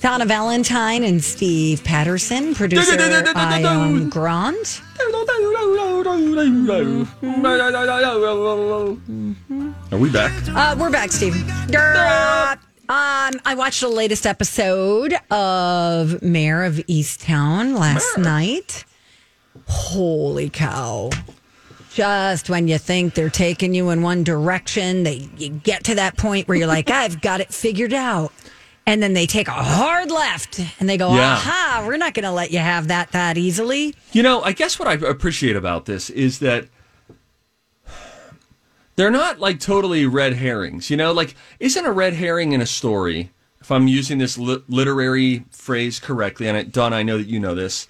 [0.00, 2.96] Donna Valentine and Steve Patterson, producer
[3.34, 4.82] Ion Grant.
[9.92, 10.32] Are we back?
[10.48, 11.34] Uh, we're back, Steve.
[12.86, 18.84] Um, I watched the latest episode of Mare of Easttown last night.
[19.66, 21.10] Holy cow.
[21.94, 26.18] Just when you think they're taking you in one direction, they you get to that
[26.18, 28.32] point where you're like, I've got it figured out.
[28.86, 31.32] And then they take a hard left and they go, Yeah.
[31.32, 33.94] aha, we're not going to let you have that that easily.
[34.12, 36.68] You know, I guess what I appreciate about this is that
[38.96, 40.90] they're not like totally red herrings.
[40.90, 43.30] You know, like isn't a red herring in a story?
[43.60, 47.40] If I'm using this li- literary phrase correctly, and I, Don, I know that you
[47.40, 47.88] know this,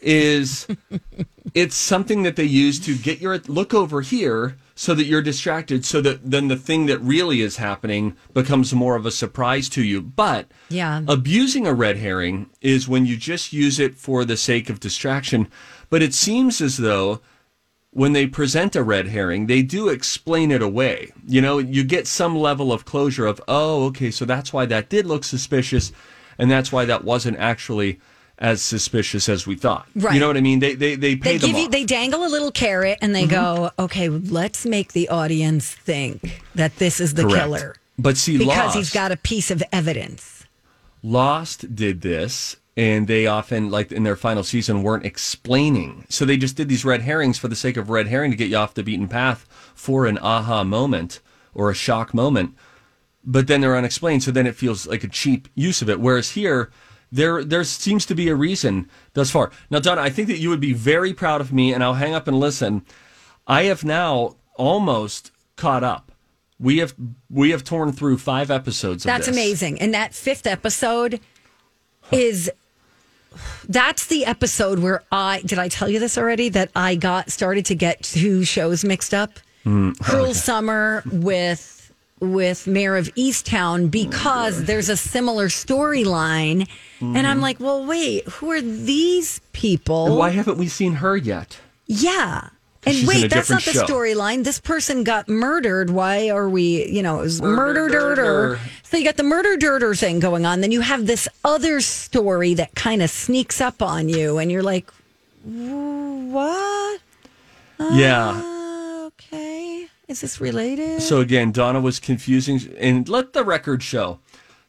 [0.00, 0.66] is
[1.54, 5.84] it's something that they use to get your look over here so that you're distracted,
[5.84, 9.82] so that then the thing that really is happening becomes more of a surprise to
[9.82, 10.00] you.
[10.00, 11.02] But Yeah.
[11.06, 15.48] abusing a red herring is when you just use it for the sake of distraction.
[15.90, 17.20] But it seems as though
[17.90, 21.12] when they present a red herring, they do explain it away.
[21.28, 24.88] You know, you get some level of closure of, oh, okay, so that's why that
[24.88, 25.92] did look suspicious,
[26.38, 28.00] and that's why that wasn't actually
[28.42, 29.86] as suspicious as we thought.
[29.94, 30.14] Right.
[30.14, 30.58] You know what I mean?
[30.58, 31.70] They they they pay They them give you off.
[31.70, 33.82] they dangle a little carrot and they go, mm-hmm.
[33.84, 37.36] okay, let's make the audience think that this is the Correct.
[37.44, 40.44] killer But see, because Lost, he's got a piece of evidence.
[41.04, 46.04] Lost did this, and they often, like in their final season, weren't explaining.
[46.08, 48.48] So they just did these red herrings for the sake of red herring to get
[48.48, 51.20] you off the beaten path for an aha moment
[51.54, 52.56] or a shock moment.
[53.24, 56.00] But then they're unexplained, so then it feels like a cheap use of it.
[56.00, 56.72] Whereas here,
[57.12, 59.50] there there seems to be a reason thus far.
[59.70, 62.14] Now, Donna, I think that you would be very proud of me, and I'll hang
[62.14, 62.84] up and listen.
[63.46, 66.10] I have now almost caught up.
[66.58, 66.94] We have
[67.28, 69.04] we have torn through five episodes.
[69.04, 69.80] Of That's amazing.
[69.80, 71.20] And that fifth episode
[72.10, 72.50] is
[73.68, 77.66] that's the episode where I did I tell you this already that I got started
[77.66, 79.32] to get two shows mixed up.
[79.64, 81.81] Mm, Cruel Summer with
[82.22, 86.68] with Mare of Easttown because there's a similar storyline.
[87.00, 90.06] And I'm like, well, wait, who are these people?
[90.06, 91.58] And why haven't we seen her yet?
[91.86, 92.50] Yeah.
[92.84, 94.44] And She's in a wait, that's not the storyline.
[94.44, 95.90] This person got murdered.
[95.90, 98.58] Why are we, you know, it was murder, Murder, dirter.
[98.84, 100.60] So you got the murder dirter thing going on.
[100.60, 104.62] Then you have this other story that kind of sneaks up on you, and you're
[104.62, 104.88] like,
[105.44, 107.00] what?
[107.78, 108.30] Yeah.
[108.30, 108.61] Uh, okay.
[110.12, 111.00] Is this related?
[111.00, 114.18] So again, Donna was confusing, and let the record show.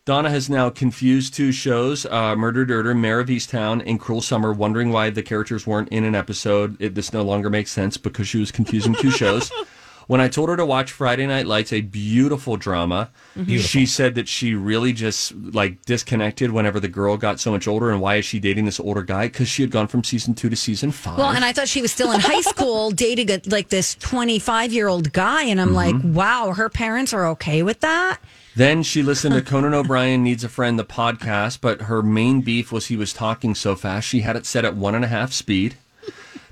[0.06, 4.54] Donna has now confused two shows: uh, Murder Dirter, Mare of Easttown, and Cruel Summer.
[4.54, 6.78] Wondering why the characters weren't in an episode.
[6.80, 9.52] It, this no longer makes sense because she was confusing two shows.
[10.08, 13.10] When I told her to watch Friday Night Lights, a beautiful drama,
[13.48, 17.90] she said that she really just like disconnected whenever the girl got so much older.
[17.90, 19.28] And why is she dating this older guy?
[19.28, 21.18] Because she had gone from season two to season five.
[21.18, 24.74] Well, and I thought she was still in high school dating a, like this 25
[24.74, 25.44] year old guy.
[25.44, 25.76] And I'm Mm-hmm.
[25.76, 28.20] like, wow, her parents are okay with that.
[28.56, 32.72] Then she listened to Conan O'Brien Needs a Friend, the podcast, but her main beef
[32.72, 34.08] was he was talking so fast.
[34.08, 35.76] She had it set at one and a half speed.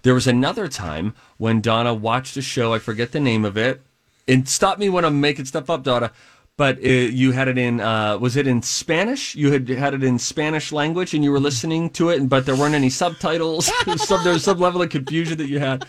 [0.04, 3.82] There was another time when Donna watched a show, I forget the name of it.
[4.28, 6.12] And stop me when I'm making stuff up, Donna.
[6.58, 9.36] But uh, you had it in, uh, was it in Spanish?
[9.36, 12.56] You had had it in Spanish language and you were listening to it, but there
[12.56, 13.66] weren't any subtitles.
[13.98, 15.86] some, there was some level of confusion that you had.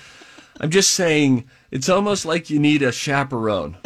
[0.60, 3.76] I'm just saying, it's almost like you need a chaperone.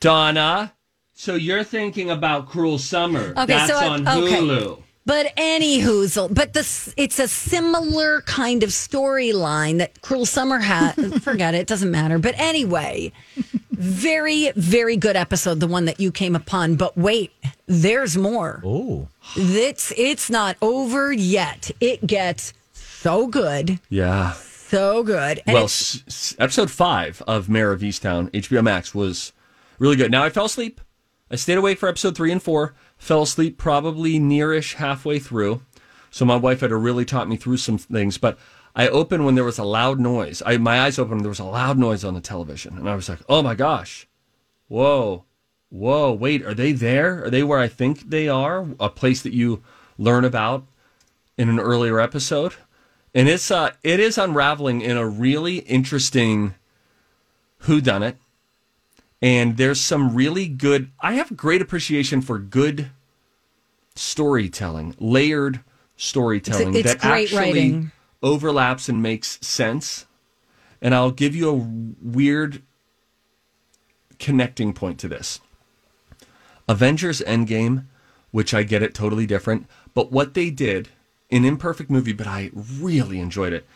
[0.00, 0.72] Donna,
[1.14, 3.30] so you're thinking about Cruel Summer.
[3.30, 4.82] Okay, That's so I- on okay.
[5.06, 5.12] Hulu.
[5.12, 10.92] But any hoozle, but this it's a similar kind of storyline that Cruel Summer had.
[11.22, 12.18] forget it, it doesn't matter.
[12.18, 13.12] But anyway,
[13.70, 16.76] very, very good episode, the one that you came upon.
[16.76, 17.32] But wait,
[17.66, 18.60] there's more.
[18.64, 21.70] Oh, It's it's not over yet.
[21.80, 24.32] It gets so good, Yeah.
[24.32, 25.40] so good.
[25.46, 29.32] And well, s- s- episode five of Mare of Easttown, HBO Max, was
[29.78, 30.10] really good.
[30.10, 30.80] Now I fell asleep.
[31.30, 32.74] I stayed awake for episode three and four.
[32.96, 35.62] Fell asleep probably nearish halfway through.
[36.10, 38.18] So my wife had really talk me through some things.
[38.18, 38.38] But
[38.74, 40.42] I opened when there was a loud noise.
[40.44, 41.20] I my eyes opened.
[41.20, 44.06] There was a loud noise on the television, and I was like, "Oh my gosh,
[44.68, 45.24] whoa,
[45.68, 47.24] whoa, wait, are they there?
[47.24, 48.66] Are they where I think they are?
[48.80, 49.62] A place that you
[49.98, 50.66] learn about
[51.38, 52.54] in an earlier episode?"
[53.16, 56.54] and it's uh it is unraveling in a really interesting
[57.60, 58.18] who done it
[59.22, 62.90] and there's some really good i have great appreciation for good
[63.94, 65.60] storytelling layered
[65.96, 67.92] storytelling It's- it's that actually writing.
[68.22, 70.04] overlaps and makes sense.
[70.82, 72.62] And i'll give you a weird
[74.18, 75.40] connecting point to this.
[76.68, 77.86] Avengers endgame
[78.32, 80.88] which i get it totally different but what they did
[81.30, 83.66] an imperfect movie but i really enjoyed it.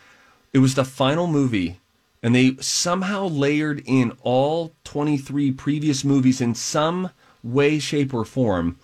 [0.53, 1.79] It was the final movie
[2.23, 7.09] and they somehow layered in all 23 previous movies in some
[7.43, 8.77] way shape or form.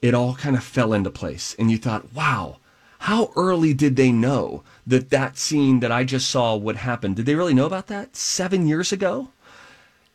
[0.00, 1.54] It all kind of fell into place.
[1.58, 2.60] And you thought wow
[3.04, 7.14] how early did they know that that scene that i just saw would happen?
[7.14, 9.30] Did they really know about that seven years ago?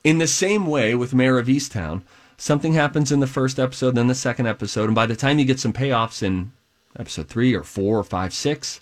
[0.04, 2.04] In the same way with Mare of Easttown,
[2.38, 5.46] something happens in the first episode, then the second episode, and by the time you
[5.46, 6.52] get some payoffs in
[6.96, 8.80] episode three or four or five, six,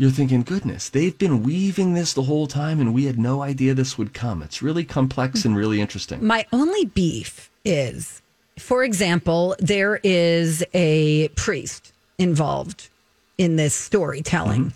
[0.00, 3.74] you're thinking, goodness, they've been weaving this the whole time and we had no idea
[3.74, 4.42] this would come.
[4.42, 6.24] It's really complex and really interesting.
[6.26, 8.22] My only beef is,
[8.58, 12.88] for example, there is a priest involved
[13.36, 14.72] in this storytelling.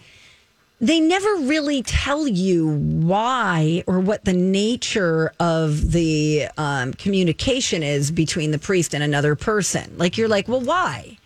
[0.79, 8.11] They never really tell you why or what the nature of the um, communication is
[8.11, 9.91] between the priest and another person.
[9.97, 11.17] Like, you're like, well, why?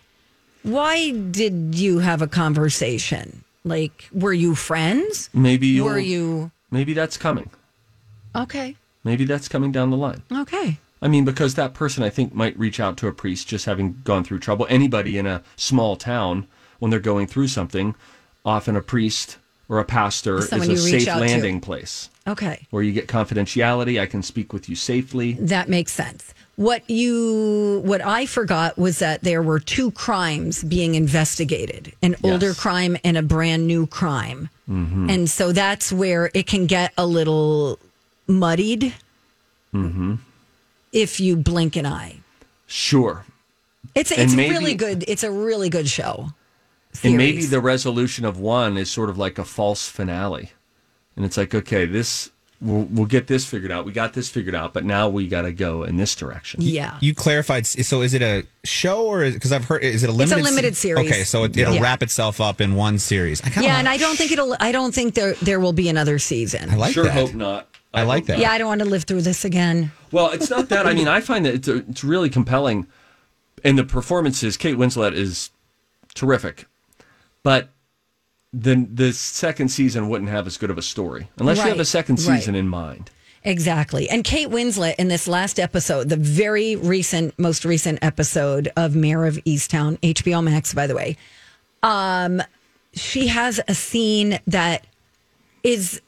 [0.63, 3.43] Why did you have a conversation?
[3.63, 5.29] Like, were you friends?
[5.33, 7.49] Maybe you Were you maybe that's coming.
[8.35, 8.75] okay?
[9.03, 10.21] Maybe that's coming down the line.
[10.31, 10.77] Okay.
[11.01, 14.01] I mean, because that person I think might reach out to a priest just having
[14.03, 14.65] gone through trouble.
[14.69, 16.47] Anybody in a small town,
[16.79, 17.95] when they're going through something,
[18.45, 19.37] often a priest
[19.69, 21.21] or a pastor Someone is a safe out to.
[21.21, 22.67] landing place Okay.
[22.71, 23.99] where you get confidentiality.
[24.01, 25.33] I can speak with you safely.
[25.33, 26.33] That makes sense.
[26.59, 32.53] What you what I forgot was that there were two crimes being investigated, an older
[32.53, 34.49] crime and a brand new crime.
[34.69, 35.09] Mm-hmm.
[35.09, 37.79] And so that's where it can get a little
[38.27, 38.93] muddied
[39.73, 40.15] mm-hmm.
[40.91, 42.17] if you blink an eye.
[42.67, 43.23] Sure.
[43.95, 45.05] It's it's maybe- really good.
[45.07, 46.33] It's a really good show.
[47.05, 50.51] And maybe the resolution of one is sort of like a false finale.
[51.15, 53.85] And it's like, okay, this, we'll, we'll get this figured out.
[53.85, 56.61] We got this figured out, but now we got to go in this direction.
[56.61, 56.97] yeah.
[57.01, 57.65] you clarified.
[57.65, 60.39] So is it a show or because I've heard is it a limited?
[60.39, 61.11] It's a limited se- series.
[61.11, 61.81] Okay, so it, it'll Yeah.
[61.81, 63.41] wrap itself up in one series.
[63.43, 65.89] I Yeah, like- and I don't think it'll I don't think there there will be
[65.89, 66.69] another season.
[66.69, 67.13] I like sure that.
[67.13, 67.67] hope not.
[67.93, 68.33] I like that.
[68.33, 68.41] not.
[68.41, 69.91] yeah, I don't want to live through this again.
[70.11, 70.85] Well, it's not that.
[70.85, 72.85] I mean, I find that it's, it's really compelling,
[73.63, 74.57] and the performances.
[74.57, 75.49] Kate Winslet is
[76.13, 76.67] terrific,
[77.41, 77.69] but
[78.53, 81.79] the the second season wouldn't have as good of a story unless you have a
[81.79, 82.37] Right, second right.
[82.39, 83.11] season in mind.
[83.43, 84.09] Exactly.
[84.09, 89.25] And Kate Winslet in this last episode, the very recent, most recent episode of Mare
[89.25, 91.15] of Easttown, HBO Max, by the way,
[91.81, 92.41] um,
[92.93, 94.85] she has a scene that
[95.63, 96.01] is,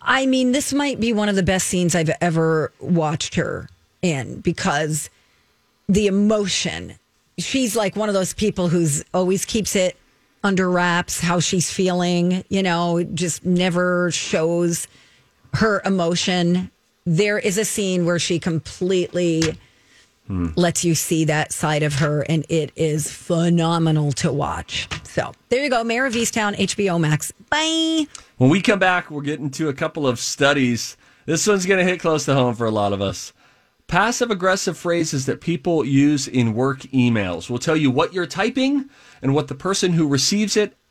[0.00, 3.68] I mean, this might be one of the best scenes I've ever watched her
[4.00, 5.10] in because
[5.88, 6.94] the emotion.
[7.38, 9.94] She's like one of those people who's always keeps it
[10.46, 14.88] under wraps, how she's feeling, you know, just never shows
[15.54, 16.70] her emotion.
[17.04, 19.58] There is a scene where she completely
[20.28, 24.88] lets you see that side of her, and it is phenomenal to watch.
[25.04, 27.32] So there you go, Mare of Easttown, HBO Max.
[27.48, 28.06] Bye.
[28.38, 30.96] When we come back, we're getting to a couple of studies.
[31.26, 33.32] This one's going to hit close to home for a lot of us.
[33.88, 37.48] Passive aggressive phrases that people use in work emails.
[37.48, 38.90] We'll tell you what you're typing
[39.22, 40.76] and what the person who receives it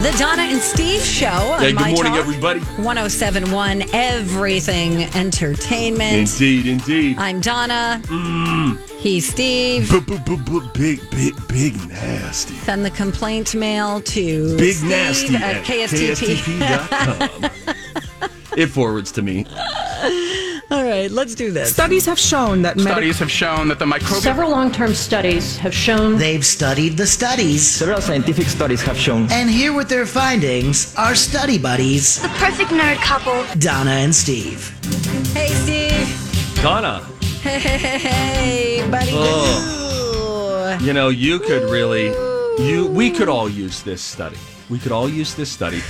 [0.00, 1.26] The Donna and Steve Show.
[1.26, 2.20] On Hey, good My morning, Talk.
[2.22, 2.60] everybody.
[2.60, 6.32] 1071 Everything Entertainment.
[6.32, 7.18] Indeed, indeed.
[7.18, 8.00] I'm Donna.
[8.04, 8.78] Mm.
[8.98, 9.90] He's Steve.
[10.72, 12.54] Big, big, big nasty.
[12.54, 16.36] Send the complaint mail to Big Steve nasty at KSTP.
[16.60, 17.50] KSTP.com.
[18.56, 19.44] it forwards to me.
[20.90, 21.72] All right, let's do this.
[21.72, 25.56] Studies have shown that medical Studies have shown that the microbial Several long term studies
[25.58, 27.64] have shown They've studied the studies.
[27.64, 32.70] Several scientific studies have shown And here with their findings are study buddies, The perfect
[32.70, 33.44] nerd couple.
[33.60, 34.70] Donna and Steve.
[35.32, 36.60] Hey, Steve.
[36.60, 37.06] Donna,
[37.40, 39.12] Hey, hey, hey, hey, buddy.
[39.14, 40.76] Oh.
[40.82, 42.06] you know, you could really,
[42.58, 44.38] you, we could all use this study.
[44.68, 45.82] We could all use this study.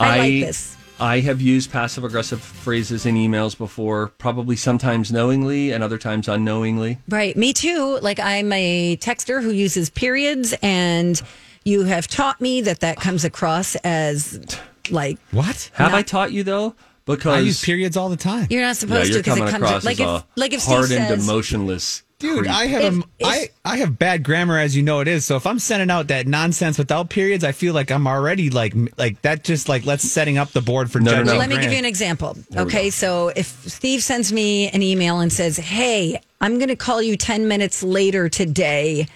[0.00, 0.76] I like this.
[1.00, 6.28] I have used passive aggressive phrases in emails before, probably sometimes knowingly and other times
[6.28, 6.98] unknowingly.
[7.08, 7.98] Right, me too.
[8.02, 11.20] Like I'm a texter who uses periods, and
[11.64, 14.58] you have taught me that that comes across as
[14.90, 15.70] like What?
[15.74, 15.98] Have No.
[15.98, 16.74] I taught you though?
[17.04, 18.46] Because I use periods all the time.
[18.48, 20.26] you're not yeah, supposed you're to because coming it comes across like as if a
[20.36, 22.02] like if Steve hardened, says, emotionless.
[22.22, 22.50] Dude, creep.
[22.50, 25.26] I have If- a, if- I, I have bad grammar as you know it is.
[25.26, 28.74] So if I'm sending out that nonsense without periods, I feel like I'm already like
[28.96, 31.38] like that just like let's setting up the board for No, no, judging no.
[31.38, 32.36] Let me give you an example.
[32.50, 36.76] we Okay, so if Steve sends me an email and says, "Hey, I'm going to
[36.76, 39.06] call you 10 minutes later today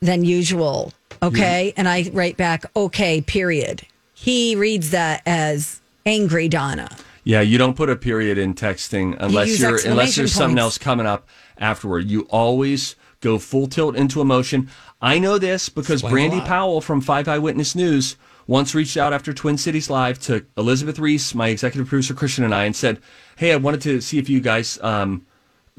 [0.00, 1.74] than usual." Okay?
[1.76, 3.82] And I write back, "Okay, period."
[4.14, 6.96] He reads that as angry Donna.
[7.30, 10.78] Yeah, you don't put a period in texting unless use you're unless there's something else
[10.78, 12.10] coming up afterward.
[12.10, 14.68] You always go full tilt into emotion.
[15.00, 16.44] I know this because Brandi.
[16.44, 18.16] Powell from Five Eyewitness News
[18.48, 22.52] once reached out after Twin Cities Live to Elizabeth Reese, my executive producer Christian, and
[22.52, 22.98] I, and said,
[23.36, 25.24] "Hey, I wanted to see if you guys." Um,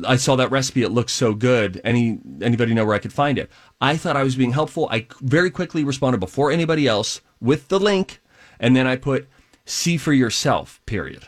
[0.06, 1.82] I saw that recipe; it looks so good.
[1.84, 3.52] Any anybody know where I could find it?
[3.82, 4.88] I thought I was being helpful.
[4.90, 8.22] I very quickly responded before anybody else with the link,
[8.58, 9.28] and then I put
[9.66, 11.28] "see for yourself." Period.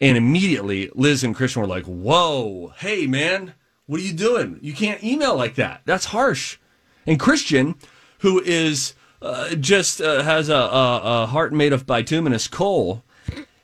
[0.00, 3.54] And immediately, Liz and Christian were like, "Whoa, hey man,
[3.86, 4.58] what are you doing?
[4.62, 5.82] You can't email like that.
[5.84, 6.58] That's harsh."
[7.06, 7.74] And Christian,
[8.20, 13.04] who is uh, just uh, has a, a, a heart made of bituminous coal,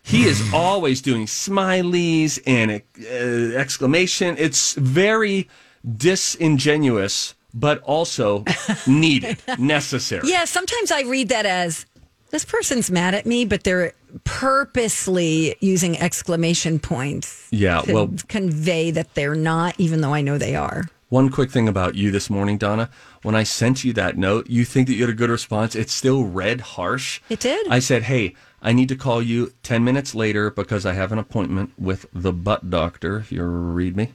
[0.03, 4.37] he is always doing smileys and uh, exclamation.
[4.39, 5.49] It's very
[5.97, 8.45] disingenuous, but also
[8.87, 10.29] needed, necessary.
[10.29, 11.87] Yeah, sometimes I read that as
[12.31, 13.93] this person's mad at me, but they're
[14.25, 17.49] purposely using exclamation points.
[17.51, 20.85] Yeah, to well- convey that they're not, even though I know they are.
[21.09, 22.91] One quick thing about you this morning, Donna.
[23.23, 25.77] When I sent you that note, you think that you had a good response.
[25.77, 27.21] It still read harsh.
[27.29, 27.69] It did.
[27.69, 31.19] I said, hey, I need to call you 10 minutes later because I have an
[31.19, 34.15] appointment with the butt doctor, if you read me.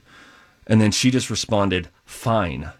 [0.66, 2.70] And then she just responded, fine.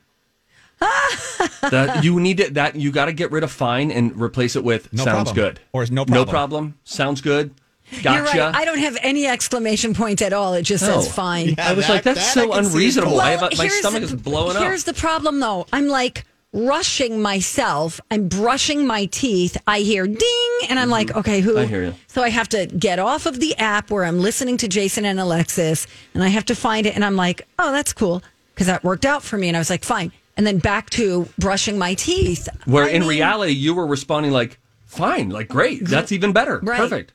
[1.70, 4.64] That you need to, that you got to get rid of fine and replace it
[4.64, 5.34] with No sounds problem.
[5.36, 6.28] good Or no no problem.
[6.28, 7.54] problem sounds good
[8.02, 8.54] gotcha You're right.
[8.54, 10.54] I don't have any exclamation points at all.
[10.54, 11.00] It just No.
[11.00, 11.56] says fine.
[11.58, 12.70] I was like, that's that so can see.
[12.70, 13.20] unreasonable.
[13.20, 14.62] I have a, my stomach the- is blowing up.
[14.62, 15.66] Here's the problem, though.
[15.74, 16.24] I'm like
[16.54, 18.00] rushing myself.
[18.10, 19.56] I'm brushing my teeth.
[19.66, 21.50] I hear ding, and I'm like, okay, who?
[21.52, 21.58] Mm-hmm.
[21.60, 21.94] I hear you.
[22.06, 25.20] So I have to get off of the app where I'm listening to Jason and
[25.20, 26.94] Alexis, and I have to find it.
[26.94, 28.22] And I'm like, oh, that's cool
[28.54, 29.48] because that worked out for me.
[29.48, 30.12] And I was like, fine.
[30.42, 32.49] And then back to brushing my teeth.
[32.64, 36.58] Where I in mean, reality, you were responding like, fine, like, great, that's even better.
[36.61, 36.78] Right.
[36.80, 37.12] Perfect.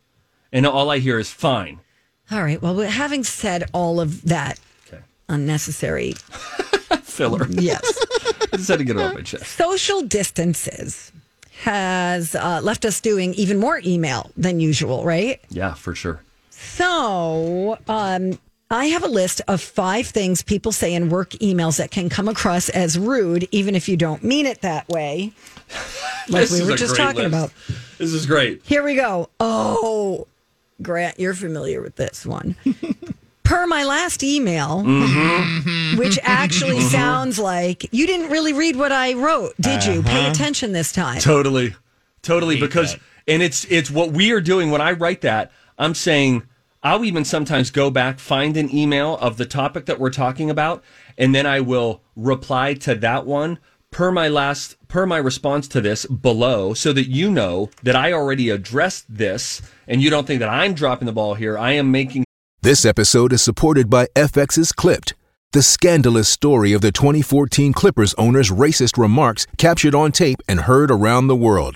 [0.54, 1.82] And all I hear is fine.
[2.32, 2.62] All right.
[2.62, 5.02] Well, having said all of that Okay.
[5.28, 6.14] unnecessary,
[7.04, 7.48] Filler.
[7.50, 7.84] yes.
[8.54, 9.46] I just had to get it off my chest.
[9.58, 11.12] social distances
[11.64, 15.42] has uh, left us doing even more email than usual, right?
[15.50, 16.22] Yeah, for sure.
[16.52, 21.90] So, um, I have a list of five things people say in work emails that
[21.92, 25.32] can come across as rude, even if you don't mean it that way.
[26.30, 27.28] Like we were just talking list.
[27.34, 27.52] about.
[27.98, 28.62] This is great.
[28.66, 29.30] Here we go.
[29.40, 30.28] Oh,
[30.82, 32.58] Grant, you're familiar with this one.
[33.46, 35.98] Per my last email, Mm-hmm.
[35.98, 40.00] which actually sounds like you didn't really read what I wrote, did you?
[40.02, 40.10] Uh-huh.
[40.10, 41.22] Pay attention this time.
[41.22, 41.74] Totally.
[42.24, 42.60] Totally.
[42.60, 45.54] Because, and it's, it's what we are doing when I write that.
[45.80, 46.44] I'm saying,
[46.88, 50.86] I'll even sometimes go back, find an email of the topic that we're talking about,
[51.18, 53.60] and then I will reply to that one
[53.92, 58.14] per my last per my response to this below so that you know that I
[58.14, 61.58] already addressed this and you don't think that I'm dropping the ball here.
[61.58, 62.24] I am making
[62.62, 65.14] This episode is supported by FX's Clipped,
[65.52, 70.90] the scandalous story of the 2014 Clippers owner's racist remarks captured on tape and heard
[70.90, 71.76] around the world.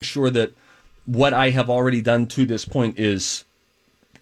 [0.00, 0.52] Sure that
[1.06, 3.44] what I have already done to this point is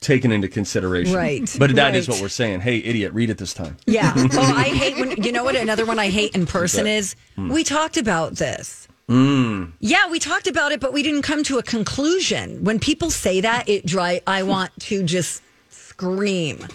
[0.01, 1.15] taken into consideration.
[1.15, 2.15] Right, But that is right.
[2.15, 2.61] what we're saying.
[2.61, 3.77] Hey, idiot, read it this time.
[3.87, 4.13] Yeah.
[4.33, 7.17] Oh, I hate when you know what another one I hate in person is.
[7.35, 7.51] Hmm.
[7.51, 8.89] We talked about this.
[9.09, 9.73] Mm.
[9.79, 12.65] Yeah, we talked about it, but we didn't come to a conclusion.
[12.65, 14.21] When people say that, it dry.
[14.27, 16.67] I want to just scream.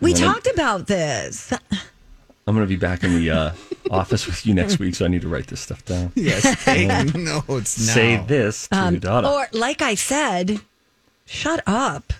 [0.00, 0.22] We Right.
[0.22, 1.52] talked about this.
[2.46, 3.52] I'm going to be back in the uh,
[3.90, 6.12] office with you next week, so I need to write this stuff down.
[6.20, 7.92] Yes, take notes now.
[7.94, 9.30] Say this to Um, Donna.
[9.30, 10.60] or, like I said,
[11.26, 12.12] shut up.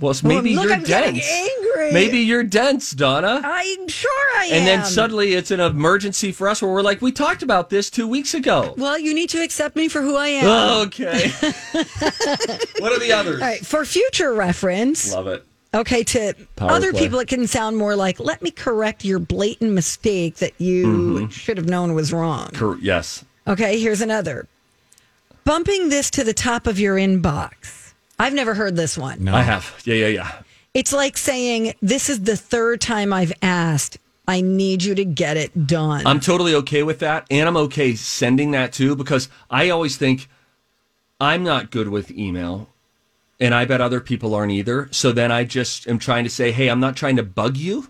[0.00, 1.24] well, it's maybe look, you're I'm dense.
[1.30, 1.92] angry.
[1.92, 3.40] Maybe you're dense, Donna.
[3.44, 4.52] I'm sure I am.
[4.54, 7.88] and then suddenly it's an emergency for us where we're like, we talked about this
[7.90, 8.74] two weeks ago.
[8.76, 10.86] Well, you need to accept me for who I am.
[10.88, 11.28] Okay.
[12.80, 13.40] what are the others?
[13.40, 15.12] All right, for future reference.
[15.12, 15.44] Love it.
[15.74, 17.00] Okay, to Power other play.
[17.00, 20.86] people, it can sound more like, let me correct your blatant mistake that you
[21.26, 21.32] Mhm.
[21.32, 22.50] should have known was wrong.
[22.54, 23.24] Cor- yes.
[23.48, 24.46] Okay, here's another.
[25.44, 27.92] Bumping this to the top of your inbox.
[28.18, 29.24] I've never heard this one.
[29.24, 29.74] No, I have.
[29.84, 30.32] Yeah, yeah, yeah.
[30.72, 33.98] It's like saying, This is the third time I've asked.
[34.26, 36.06] I need you to get it done.
[36.06, 37.26] I'm totally okay with that.
[37.30, 40.28] And I'm okay sending that too because I always think
[41.20, 42.70] I'm not good with email.
[43.40, 44.88] And I bet other people aren't either.
[44.92, 47.88] So then I just am trying to say, hey, I'm not trying to bug you,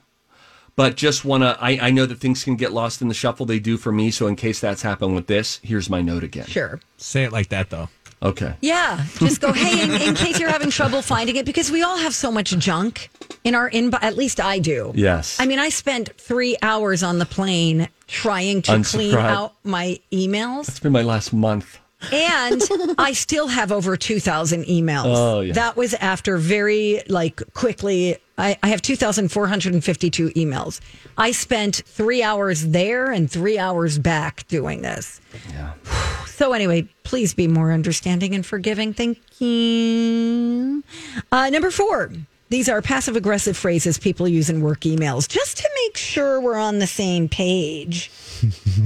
[0.74, 1.59] but just want to.
[1.61, 3.44] I, I know that things can get lost in the shuffle.
[3.44, 4.11] They do for me.
[4.11, 6.46] So in case that's happened with this, here's my note again.
[6.46, 6.80] Sure.
[6.96, 7.88] Say it like that, though.
[8.22, 8.54] Okay.
[8.62, 11.98] Yeah, just go, hey, in, in case you're having trouble finding it, because we all
[11.98, 13.11] have so much junk
[13.42, 14.02] in our inbox.
[14.02, 14.92] At least I do.
[14.94, 15.38] Yes.
[15.38, 20.68] I mean, I spent three hours on the plane trying to clean out my emails.
[20.70, 21.80] It's been my last month.
[22.12, 22.62] And
[22.99, 25.05] I still have over 2,000 emails.
[25.17, 25.53] Oh, yeah.
[25.53, 28.17] That was after very, like, quickly.
[28.37, 30.81] I, I have 2,452 emails.
[31.17, 35.21] I spent three hours there and three hours back doing this.
[35.51, 35.73] Yeah.
[36.35, 38.93] So, anyway, please be more understanding and forgiving.
[38.93, 40.83] Thank you.
[41.31, 42.11] Uh, number four.
[42.49, 46.57] These are passive aggressive phrases people use in work emails just to make sure we're
[46.57, 48.11] on the same page.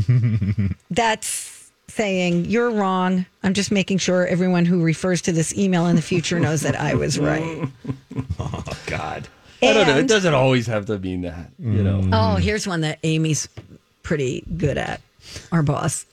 [0.90, 1.57] That's
[1.98, 3.26] saying you're wrong.
[3.42, 6.78] I'm just making sure everyone who refers to this email in the future knows that
[6.78, 7.68] I was right.
[8.40, 9.26] Oh God.
[9.62, 9.98] I don't know.
[9.98, 12.00] It doesn't always have to mean that, you know.
[12.12, 13.48] Oh, here's one that Amy's
[14.04, 15.00] pretty good at,
[15.50, 16.06] our boss.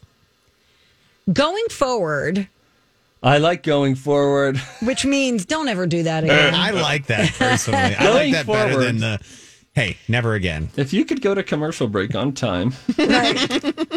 [1.31, 2.47] Going forward,
[3.21, 4.57] I like going forward.
[4.81, 6.53] which means don't ever do that again.
[6.55, 7.79] I like that personally.
[7.79, 8.85] I like Going that better forward.
[8.87, 9.19] than the
[9.75, 10.69] hey, never again.
[10.77, 12.71] If you could go to commercial break on time.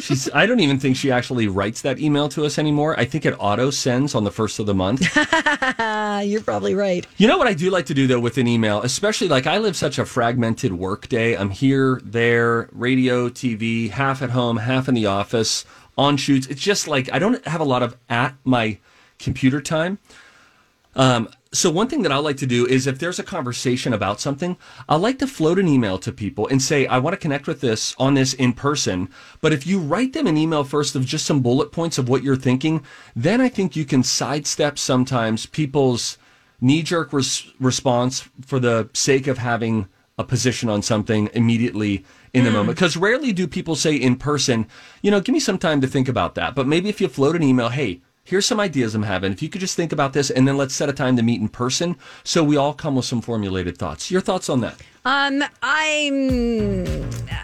[0.01, 2.99] She's I don't even think she actually writes that email to us anymore.
[2.99, 5.01] I think it auto sends on the first of the month.
[6.29, 7.07] You're probably right.
[7.17, 9.59] You know what I do like to do though with an email, especially like I
[9.59, 11.37] live such a fragmented work day.
[11.37, 15.65] I'm here, there, radio, TV, half at home, half in the office,
[15.97, 16.47] on shoots.
[16.49, 18.79] It's just like I don't have a lot of at my
[19.19, 19.99] computer time.
[20.97, 24.21] Um, so one thing that I like to do is if there's a conversation about
[24.21, 24.57] something,
[24.89, 27.61] I like to float an email to people and say, I want to connect with
[27.61, 29.09] this on this in person.
[29.41, 32.23] But if you write them an email first of just some bullet points of what
[32.23, 32.85] you're thinking,
[33.17, 36.19] then I think you can sidestep sometimes people's
[36.61, 42.45] knee jerk res- response for the sake of having a position on something immediately in
[42.45, 42.57] the hmm.
[42.57, 42.77] moment.
[42.77, 44.67] Because rarely do people say in person,
[45.01, 46.55] you know, give me some time to think about that.
[46.55, 49.33] But maybe if you float an email, hey, here's some ideas I'm having.
[49.33, 51.41] If you could just think about this and then let's set a time to meet
[51.41, 54.11] in person so we all come with some formulated thoughts.
[54.11, 54.77] Your thoughts on that?
[55.07, 56.87] Um, I'm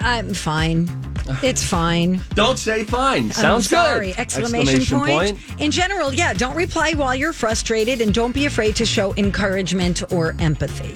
[0.01, 0.89] I'm fine.
[1.43, 2.21] It's fine.
[2.35, 3.31] Don't say fine.
[3.31, 4.09] Sounds sorry.
[4.09, 4.19] good.
[4.19, 5.39] Exclamation, point.
[5.59, 10.13] In general, yeah, don't reply while you're frustrated and don't be afraid to show encouragement
[10.13, 10.95] or empathy.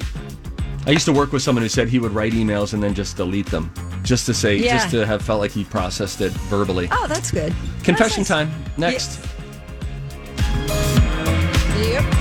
[0.86, 3.16] I used to work with someone who said he would write emails and then just
[3.16, 3.72] delete them,
[4.02, 4.76] just to say, Yeah.
[4.76, 6.88] just to have felt like he processed it verbally.
[6.92, 7.54] Oh, that's good.
[7.82, 8.48] Confession That's nice.
[8.48, 9.20] time next.
[9.20, 9.27] Yep.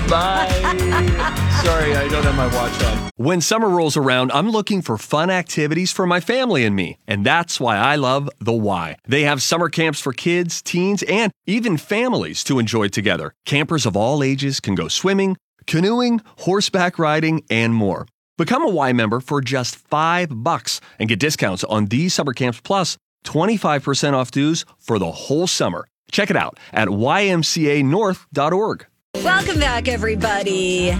[0.08, 0.48] Bye.
[1.64, 3.10] Sorry, I don't have my watch on.
[3.16, 6.98] When summer rolls around, I'm looking for fun activities for my family and me.
[7.06, 8.96] And that's why I love The Y.
[9.06, 13.34] They have summer camps for kids, teens, and even families to enjoy together.
[13.44, 18.06] Campers of all ages can go swimming, canoeing, horseback riding, and more.
[18.36, 22.60] Become a Y member for just five bucks and get discounts on these summer camps
[22.62, 25.86] plus 25% off dues for the whole summer.
[26.12, 28.86] Check it out at ymcanorth.org.
[29.14, 30.92] Welcome back, everybody.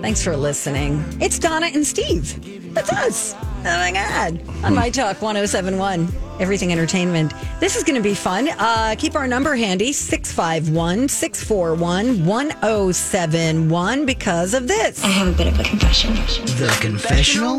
[0.00, 1.04] Thanks for listening.
[1.20, 2.74] It's Donna and Steve.
[2.74, 3.34] That's us.
[3.34, 4.40] Oh my God.
[4.64, 6.08] On My Talk 1071,
[6.40, 7.32] Everything Entertainment.
[7.60, 8.48] This is going to be fun.
[8.58, 15.02] Uh, keep our number handy 651 641 1071 because of this.
[15.04, 16.14] I have a bit of a confession.
[16.14, 17.58] The confessional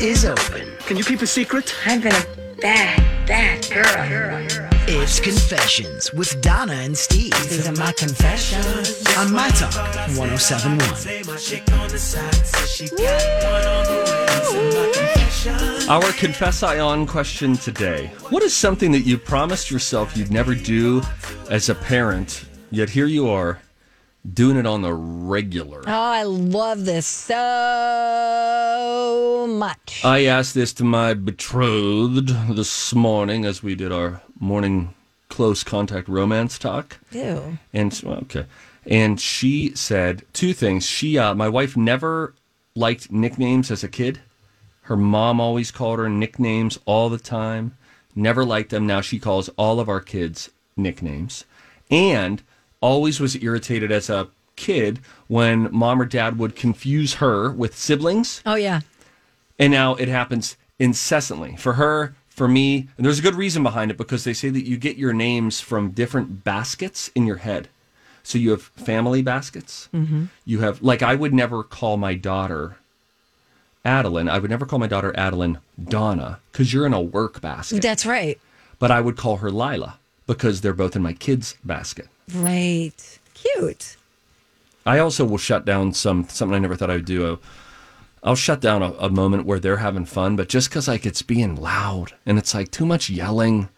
[0.00, 0.68] is open.
[0.86, 1.74] Can you keep a secret?
[1.84, 4.46] I've been a bad, bad girl.
[4.86, 9.04] It's Confessions with Donna and Steve These are my confessions.
[9.18, 9.74] on My Talk
[10.16, 10.78] 1071.
[15.90, 18.12] Our Confess Ion question today.
[18.30, 21.02] What is something that you promised yourself you'd never do
[21.50, 23.60] as a parent, yet here you are
[24.30, 25.82] doing it on the regular?
[25.86, 27.36] Oh, I love this so
[29.48, 30.02] much.
[30.04, 34.94] I asked this to my betrothed this morning as we did our morning
[35.28, 36.98] close contact romance talk.
[37.10, 37.58] Ew.
[37.72, 38.46] And well, okay.
[38.86, 40.84] And she said two things.
[40.86, 42.34] She uh, my wife never
[42.74, 44.20] liked nicknames as a kid.
[44.82, 47.76] Her mom always called her nicknames all the time.
[48.14, 48.86] Never liked them.
[48.86, 51.44] Now she calls all of our kids nicknames.
[51.90, 52.42] And
[52.82, 58.42] always was irritated as a kid when mom or dad would confuse her with siblings.
[58.44, 58.80] Oh, yeah.
[59.58, 62.88] And now it happens incessantly for her, for me.
[62.96, 65.60] And there's a good reason behind it because they say that you get your names
[65.60, 67.68] from different baskets in your head.
[68.22, 69.88] So you have family baskets.
[69.94, 70.28] Mhm.
[70.44, 72.76] You have, like, I would never call my daughter
[73.84, 74.28] Adeline.
[74.28, 77.82] I would never call my daughter Adeline Donna because you're in a work basket.
[77.82, 78.38] That's right.
[78.78, 82.08] But I would call her Lila because they're both in my kids' basket.
[82.34, 83.18] Right.
[83.34, 83.96] Cute.
[84.84, 87.34] I also will shut down some something I never thought I would do.
[87.34, 87.36] Uh,
[88.24, 91.22] I'll shut down a, a moment where they're having fun, but just because like it's
[91.22, 93.68] being loud and it's like too much yelling,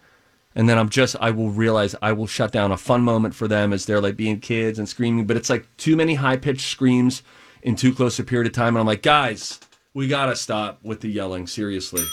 [0.55, 3.47] and then I'm just I will realize I will shut down a fun moment for
[3.47, 6.69] them as they're like being kids and screaming, but it's like too many high pitched
[6.69, 7.23] screams
[7.63, 9.59] in too close a period of time, and I'm like, guys,
[9.93, 11.47] we gotta stop with the yelling.
[11.47, 12.03] Seriously.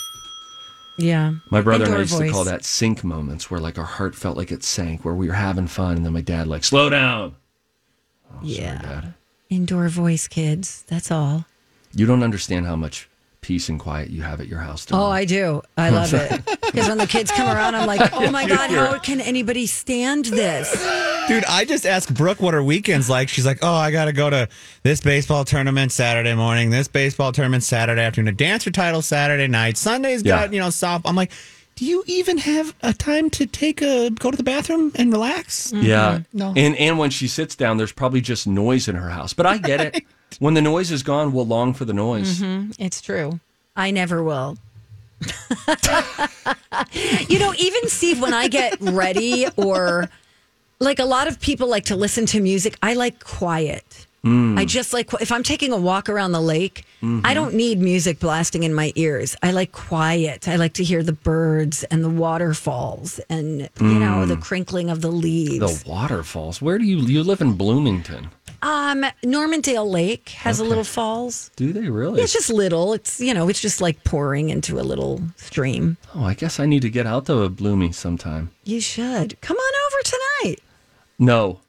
[0.98, 1.34] Yeah.
[1.50, 4.36] My brother and I used to call that sink moments where like our heart felt
[4.36, 7.36] like it sank, where we were having fun, and then my dad like, slow down.
[8.30, 9.12] Oh, yeah.
[9.48, 10.84] Indoor voice, kids.
[10.88, 11.46] That's all.
[11.94, 13.08] You don't understand how much
[13.42, 14.86] peace and quiet you have at your house.
[14.92, 15.60] Oh, I do.
[15.76, 16.30] I love it.
[16.62, 20.24] Because when the kids come around, I'm like, oh my God, how can anybody stand
[20.26, 20.70] this?
[21.28, 23.28] Dude, I just asked Brooke what her weekend's like.
[23.28, 24.48] She's like, "Oh, I got to go to
[24.82, 29.76] this baseball tournament Saturday morning, this baseball tournament Saturday afternoon, a dance title Saturday night.
[29.76, 30.54] Sunday's got Yeah.
[30.54, 31.30] you know soft." I'm like,
[31.76, 35.72] "Do you even have a time to take a go to the bathroom and relax?"
[35.72, 36.18] Yeah.
[36.32, 36.38] Mm-hmm.
[36.38, 36.52] no.
[36.56, 39.32] And and when she sits down, there's probably just noise in her house.
[39.32, 40.04] But I get it.
[40.40, 42.38] When the noise is gone, we'll long for the noise.
[42.40, 43.40] hmm It's true.
[43.76, 44.58] I never will.
[47.26, 50.08] you know, even Steve, when I get ready or
[50.80, 54.06] like a lot of people like to listen to music, I like quiet.
[54.24, 54.56] Mm.
[54.56, 57.22] I just like if I'm taking a walk around the lake, Mhm.
[57.24, 59.34] I don't need music blasting in my ears.
[59.42, 60.46] I like quiet.
[60.46, 64.28] I like to hear the birds and the waterfalls and you know Mm.
[64.28, 65.58] the crinkling of the leaves.
[65.82, 66.62] The waterfalls.
[66.62, 68.28] Where do you you live in Bloomington?
[68.72, 71.50] Um, Normandale Lake has a little falls.
[71.56, 72.22] Do they really?
[72.22, 72.94] It's just little.
[72.94, 75.98] It's you know, it's just like pouring into a little stream.
[76.14, 78.50] Oh, I guess I need to get out to a Bloomy sometime.
[78.64, 80.56] You should come on over tonight.
[81.18, 81.60] No.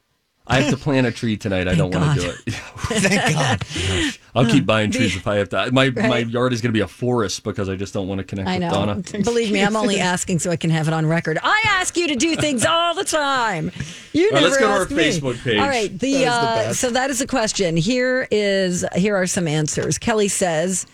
[0.48, 1.68] I have to plant a tree tonight.
[1.68, 2.54] I don't want to do it.
[2.54, 4.18] Thank God.
[4.36, 5.72] I'll keep buying The- trees if I have to.
[5.72, 8.24] My my yard is going to be a forest because I just don't want to
[8.24, 8.70] connect I with.
[8.72, 8.96] Donna.
[9.24, 11.38] Believe me, I'm only asking so I can have it on record.
[11.44, 13.72] I ask you to do things all the time.
[14.12, 15.04] You All right, never let's go to our ask me.
[15.04, 15.60] Facebook page.
[15.60, 16.80] All right, the, That is the uh, best.
[16.80, 17.78] so that is a question.
[17.78, 19.98] Here is here are some answers.
[20.00, 20.88] Kelly says,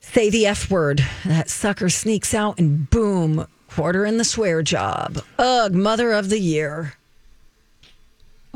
[0.00, 5.20] "Say the f word." That sucker sneaks out, and boom, quarter in the swear job.
[5.40, 6.94] Ugh, mother of the year.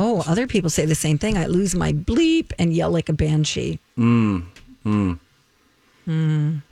[0.00, 1.36] Oh, other people say the same thing.
[1.36, 3.80] I lose my bleep and yell like a banshee.
[3.98, 4.44] Mm,
[4.86, 5.18] mm.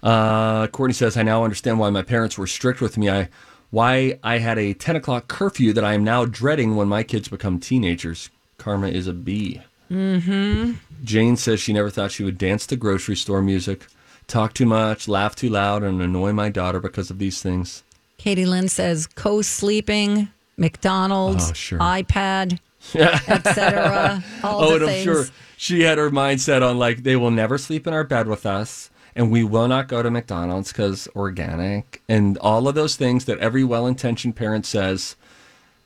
[0.03, 3.11] Uh, Courtney says, I now understand why my parents were strict with me.
[3.11, 3.29] I
[3.71, 7.29] why I had a 10 o'clock curfew that I am now dreading when my kids
[7.29, 8.31] become teenagers.
[8.59, 9.61] Karma is a B.
[9.91, 10.73] Mm-hmm.
[11.05, 13.87] Jane says she never thought she would dance to grocery store music,
[14.29, 17.83] talk too much, laugh too loud, and annoy my daughter because of these things.
[18.19, 21.79] Katie Lynn says co sleeping, McDonald's, Oh, sure.
[21.81, 22.59] iPad,
[22.95, 24.25] etc.
[24.43, 25.05] All oh, the and I'm things.
[25.05, 25.25] sure
[25.57, 28.91] she had her mindset on like they will never sleep in our bed with us,
[29.15, 33.39] and we will not go to McDonald's because organic, and all of those things that
[33.39, 35.17] every well-intentioned parent says.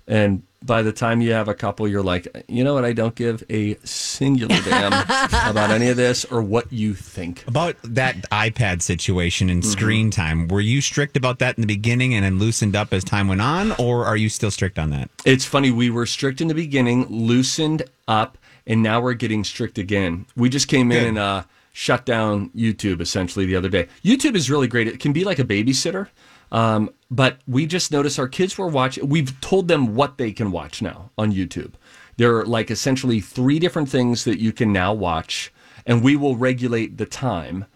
[0.08, 2.84] And by the time you have a couple, you're like, you know what?
[2.84, 4.92] I don't give a singular damn
[5.48, 7.46] about any of this or what you think.
[7.46, 9.70] About that iPad situation and Mm-hmm.
[9.70, 13.04] screen time, were you strict about that in the beginning and then loosened up as
[13.04, 15.08] time went on, or are you still strict on that?
[15.24, 15.70] It's funny.
[15.70, 18.36] We were strict in the beginning, loosened up,
[18.70, 20.26] and now we're getting strict again.
[20.36, 21.08] We just came in Good.
[21.08, 23.88] and uh, shut down YouTube essentially the other day.
[24.04, 24.86] YouTube is really great.
[24.86, 26.08] It can be like a babysitter.
[26.52, 29.08] Um, but we just noticed our kids were watching.
[29.08, 31.72] We've told them what they can watch now on YouTube.
[32.16, 35.52] There are like essentially three different things that you can now watch,
[35.84, 37.66] and we will regulate the time.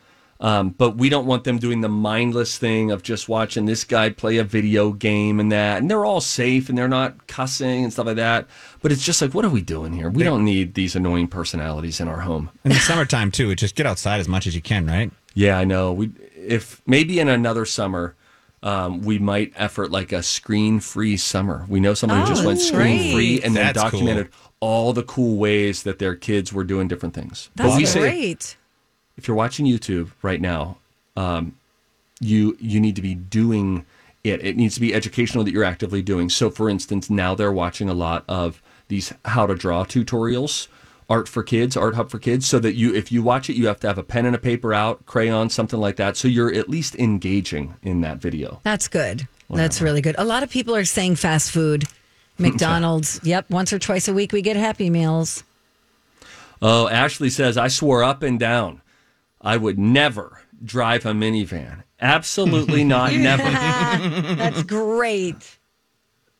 [0.44, 4.10] Um, but we don't want them doing the mindless thing of just watching this guy
[4.10, 5.78] play a video game and that.
[5.78, 8.46] And they're all safe and they're not cussing and stuff like that.
[8.82, 10.10] But it's just like, what are we doing here?
[10.10, 12.50] We don't need these annoying personalities in our home.
[12.62, 15.10] In the summertime too, it's just get outside as much as you can, right?
[15.32, 15.94] Yeah, I know.
[15.94, 18.14] We if maybe in another summer.
[18.62, 21.66] Um, we might effort like a screen-free summer.
[21.68, 23.44] We know someone who just Oh, went that's screen-free great.
[23.44, 23.90] and then That's cool.
[24.00, 27.50] documented all the cool ways that their kids were doing different things.
[27.56, 28.56] That's we say great.
[29.16, 30.78] If you're watching YouTube right now,
[31.16, 31.56] um,
[32.20, 33.84] you you need to be doing
[34.22, 34.44] it.
[34.44, 36.28] It needs to be educational that you're actively doing.
[36.28, 40.68] So, for instance, now they're watching a lot of these how to draw tutorials,
[41.08, 43.66] art for kids, art hub for kids, so that you if you watch it, you
[43.66, 46.16] have to have a pen and a paper out, crayon, something like that.
[46.16, 48.60] So you're at least engaging in that video.
[48.64, 49.28] That's good.
[49.50, 50.16] That's really good.
[50.18, 51.84] A lot of people are saying fast food,
[52.38, 53.20] McDonald's.
[53.22, 55.44] yep, once or twice a week we get Happy Meals.
[56.62, 58.80] Oh, Ashley says I swore up and down
[59.44, 61.82] I would never drive a minivan.
[62.00, 63.42] Absolutely not, never.
[64.34, 65.58] That's great.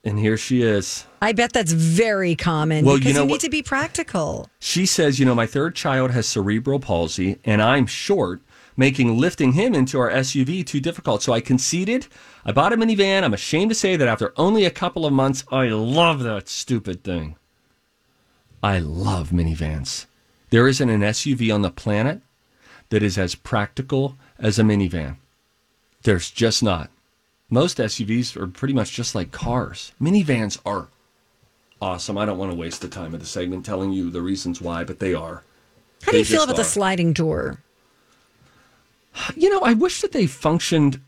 [0.03, 1.07] And here she is.
[1.23, 4.51] I bet that's very common Well, you because you, know need what- to be practical.
[4.61, 8.43] She says, you know, my third child has cerebral palsy and I'm short,
[8.77, 11.23] making lifting him into our SUV too difficult.
[11.23, 12.07] So I conceded.
[12.45, 13.23] I bought a minivan.
[13.23, 17.03] I'm ashamed to say that after only a couple of months, I love that stupid
[17.03, 17.37] thing.
[18.63, 20.05] I love minivans.
[20.51, 22.21] There isn't an SUV on the planet
[22.91, 25.17] that is as practical as a minivan.
[26.03, 26.91] There's just not.
[27.51, 29.93] Most SUVs are pretty much just like cars.
[30.01, 30.89] Minivans are
[31.81, 32.19] awesome.
[32.19, 34.85] I don't want to waste the time of the segment telling you the reasons why,
[34.85, 35.43] but they are.
[36.03, 37.59] How do you feel about the sliding door?
[39.37, 41.01] You know, I wish that they functioned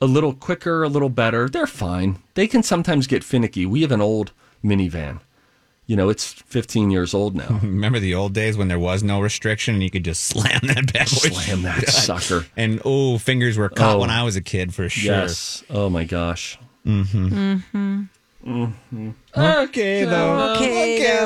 [0.00, 1.48] a little quicker, a little better.
[1.48, 2.22] They're fine.
[2.34, 3.66] They can sometimes get finicky.
[3.66, 5.20] We have an old minivan.
[5.88, 7.48] You know, it's 15 years old now.
[7.62, 10.92] Remember the old days when there was no restriction and you could just slam that
[10.92, 11.88] bad boy Slam that shut?
[12.20, 12.46] sucker.
[12.56, 14.00] And oh, fingers were caught Oh.
[14.00, 15.14] when I was a kid for sure.
[15.14, 15.64] Yes.
[15.70, 16.58] Oh my gosh.
[16.86, 17.28] Mm-hmm.
[17.74, 18.02] Mm-hmm.
[18.46, 19.10] Mm-hmm.
[19.40, 20.54] Okay though.
[20.54, 21.18] Okay,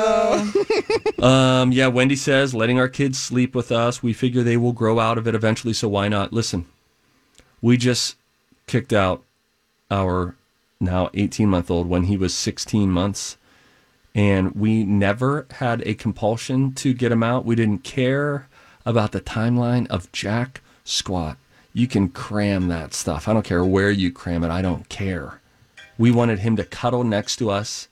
[1.21, 4.01] Um, yeah, Wendy says letting our kids sleep with us.
[4.03, 6.33] We figure they will grow out of it eventually, so why not?
[6.33, 6.65] Listen,
[7.61, 8.15] we just
[8.67, 9.23] kicked out
[9.91, 10.35] our
[10.79, 13.37] now 18 month old when he was 16 months,
[14.15, 17.45] and we never had a compulsion to get him out.
[17.45, 18.47] We didn't care
[18.85, 21.37] about the timeline of Jack Squat.
[21.73, 23.27] You can cram that stuff.
[23.27, 25.41] I don't care where you cram it, I don't care.
[25.97, 27.87] We wanted him to cuddle next to us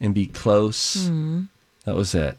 [0.00, 1.10] and be close.
[1.84, 2.36] That was it.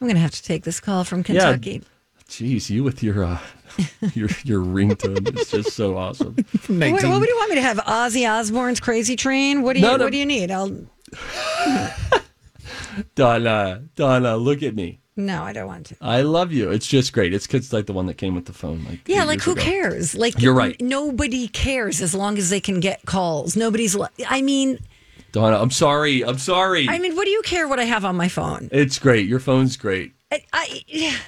[0.00, 1.82] I'm going to have to take this call from Kentucky.
[2.28, 3.38] Jeez, you with your uh,
[4.14, 6.36] your your ringtone is just so awesome.
[6.68, 7.78] What, what would you want me to have?
[7.78, 9.62] Ozzy Osbourne's Crazy Train?
[9.62, 10.04] What do you No, no.
[10.04, 10.50] What do you need?
[10.52, 10.70] I'll.
[13.14, 15.00] Donna, Donna, look at me.
[15.16, 15.96] No, I don't want to.
[16.00, 16.70] I love you.
[16.70, 17.34] It's just great.
[17.34, 18.84] It's kids like the one that came with the phone.
[18.88, 19.60] Like Yeah, like who ago.
[19.60, 20.14] cares?
[20.14, 20.80] Like You're right.
[20.80, 23.54] Nobody cares as long as they can get calls.
[23.56, 23.94] Nobody's.
[23.94, 24.78] li- I mean,
[25.32, 26.24] Donna, I'm sorry.
[26.24, 26.88] I'm sorry.
[26.88, 28.68] I mean, what do you care what I have on my phone?
[28.72, 29.26] it's great.
[29.28, 30.14] Your phone's great.
[30.32, 31.18] I, I,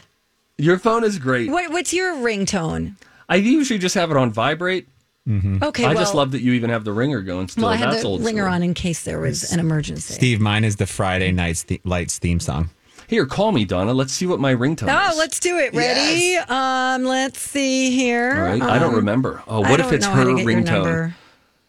[0.59, 1.51] Your phone is great.
[1.51, 2.95] what, what's your ringtone?
[3.29, 4.89] I usually just have it on vibrate.
[5.29, 7.63] Okay, I well, just love that you even have the ringer going still.
[7.65, 8.55] well, I had That's the old ringer school.
[8.55, 10.15] on in case there was an emergency.
[10.15, 12.71] Steve, mine is the Friday Nights the- Lights theme song.
[13.07, 13.93] Here, call me, Donna.
[13.95, 15.15] Let's see what my ringtone Oh, is.
[15.15, 15.75] Oh, let's do it.
[15.75, 16.37] Ready?
[16.37, 18.33] Um, let's see here.
[18.35, 18.63] All right.
[18.63, 19.43] I don't Um, remember.
[19.47, 20.65] Oh, what if it's her how to ringtone?
[20.65, 21.15] number.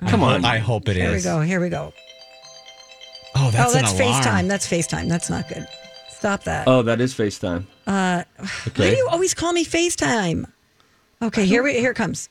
[0.08, 0.46] Come on.
[0.46, 1.04] I hope it is.
[1.04, 1.42] Here we go.
[1.42, 1.94] Here we go.
[3.36, 3.86] Oh, that's a alarm.
[3.86, 4.24] oh, that's alarm.
[4.24, 4.48] FaceTime.
[4.48, 5.10] That's FaceTime.
[5.10, 5.68] That's not good.
[6.10, 6.68] Stop that.
[6.68, 7.66] Oh, that is FaceTime.
[7.86, 8.24] Uh,
[8.68, 8.84] Okay.
[8.86, 10.46] Why do you always call me FaceTime?
[11.22, 12.30] Okay, here we here it comes.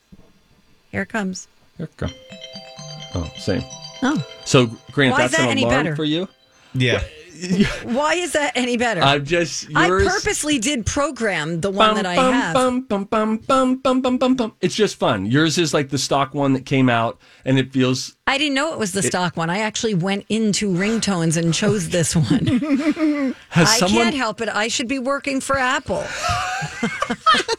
[0.93, 1.47] Here it comes.
[1.77, 2.07] Here it go.
[3.15, 3.63] Oh, same.
[4.03, 5.95] Oh, So, Grant, Why is that's that an any alarm better?
[5.95, 6.27] for you.
[6.75, 7.03] Yeah.
[7.83, 9.01] why is that any better?
[9.01, 10.07] I'm just I yours.
[10.07, 12.53] purposely did program the one Bum, that I bum, have.
[12.53, 14.53] Bum, bum, bum, bum, bum, bum, bum, bum.
[14.61, 15.25] It's just fun.
[15.25, 18.15] Yours is like the stock one that came out, and it feels.
[18.27, 19.49] I didn't know it was the stock one.
[19.49, 22.45] I actually went into ringtones and chose this one.
[23.49, 24.47] Has I someone can't help it.
[24.49, 26.05] I should be working for Apple.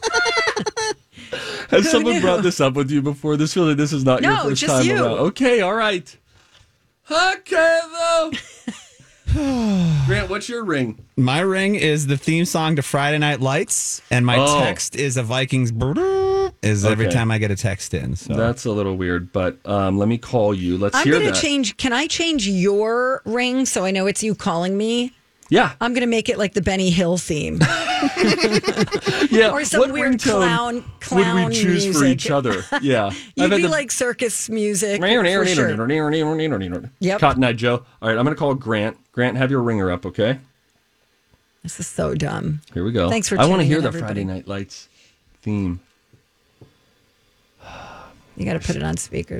[1.83, 3.37] has someone brought this up with you before?
[3.37, 4.95] This feels like this is not your first just time you.
[5.03, 5.17] around.
[5.19, 6.15] Okay, all right.
[7.09, 8.31] Okay, though.
[10.05, 11.05] Grant, what's your ring?
[11.17, 14.59] My ring is the theme song to Friday Night Lights, and my Oh.
[14.59, 15.71] text is a Vikings.
[16.61, 17.13] Is every Okay.
[17.13, 18.15] time I get a text in.
[18.15, 20.77] So That's a little weird, but um, let me call you.
[20.77, 21.39] Let's I'm hear going to that.
[21.41, 21.77] change.
[21.77, 25.11] Can I change your ring so I know it's you calling me?
[25.49, 27.59] Yeah, I'm going to make it like the Benny Hill theme.
[29.29, 29.51] yeah.
[29.51, 32.63] or some what weird clown, clown- would we choose for each other?
[32.81, 34.99] Yeah, You'd I've had be the- like circus music.
[35.39, 35.67] for sure.
[36.99, 37.19] Yep.
[37.19, 37.85] Cotton Eye Joe.
[38.01, 38.97] All right, I'm going to call Grant.
[39.11, 40.39] Grant, have your ringer up, okay?
[41.63, 42.61] This is so dumb.
[42.73, 43.09] Here we go.
[43.09, 44.07] Thanks for I want to hear the everybody.
[44.07, 44.89] Friday Night Lights
[45.41, 45.79] theme.
[48.35, 49.39] You got to put it on speaker.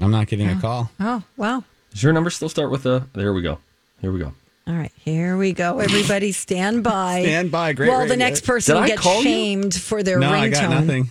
[0.00, 0.60] I'm not getting a oh.
[0.60, 0.90] call.
[1.00, 1.64] Oh, wow.
[1.90, 3.06] Does your number still start with a?
[3.12, 3.58] There we go.
[4.00, 4.32] Here we go.
[4.66, 5.78] All right, here we go.
[5.78, 7.22] Everybody stand by.
[7.22, 7.72] Stand by.
[7.72, 9.22] Great Well, the next person Did I gets call you?
[9.22, 10.38] shamed for their No, ringtone.
[10.40, 11.10] I got nothing.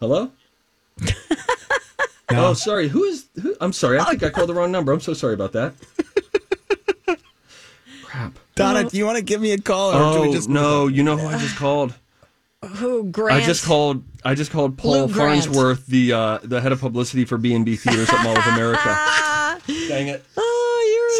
[0.00, 0.30] Hello?
[2.32, 2.46] No.
[2.48, 2.88] Oh, sorry.
[2.88, 3.26] Who is?
[3.40, 3.54] Who?
[3.60, 3.98] I'm sorry.
[3.98, 4.92] I think I called the wrong number.
[4.92, 5.74] I'm so sorry about that.
[8.04, 8.38] Crap.
[8.54, 10.86] Donna, do you want to give me a call, or do Oh we just no!
[10.86, 11.94] You know who I just called?
[12.76, 13.42] Who Grant?
[13.42, 14.02] I just called.
[14.24, 15.44] I just called Paul Blue Grant.
[15.44, 18.46] Farnsworth, the uh, the head of publicity for B and B Theaters at Mall of
[18.46, 18.80] America.
[19.88, 20.24] Dang it!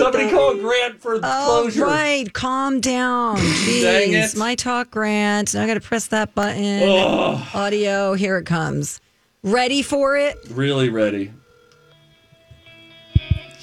[0.01, 1.85] Oh, you're Somebody call Grant for Oh, closure.
[1.85, 2.33] right.
[2.33, 3.37] Calm down.
[3.37, 4.35] Dang Jeez.
[4.35, 4.39] it.
[4.39, 5.55] My talk, Grant.
[5.55, 6.83] Now I got to press that button.
[6.83, 7.49] Oh.
[7.55, 8.15] Audio.
[8.15, 9.01] Here it comes.
[9.43, 10.37] Ready for it?
[10.51, 11.31] Really ready?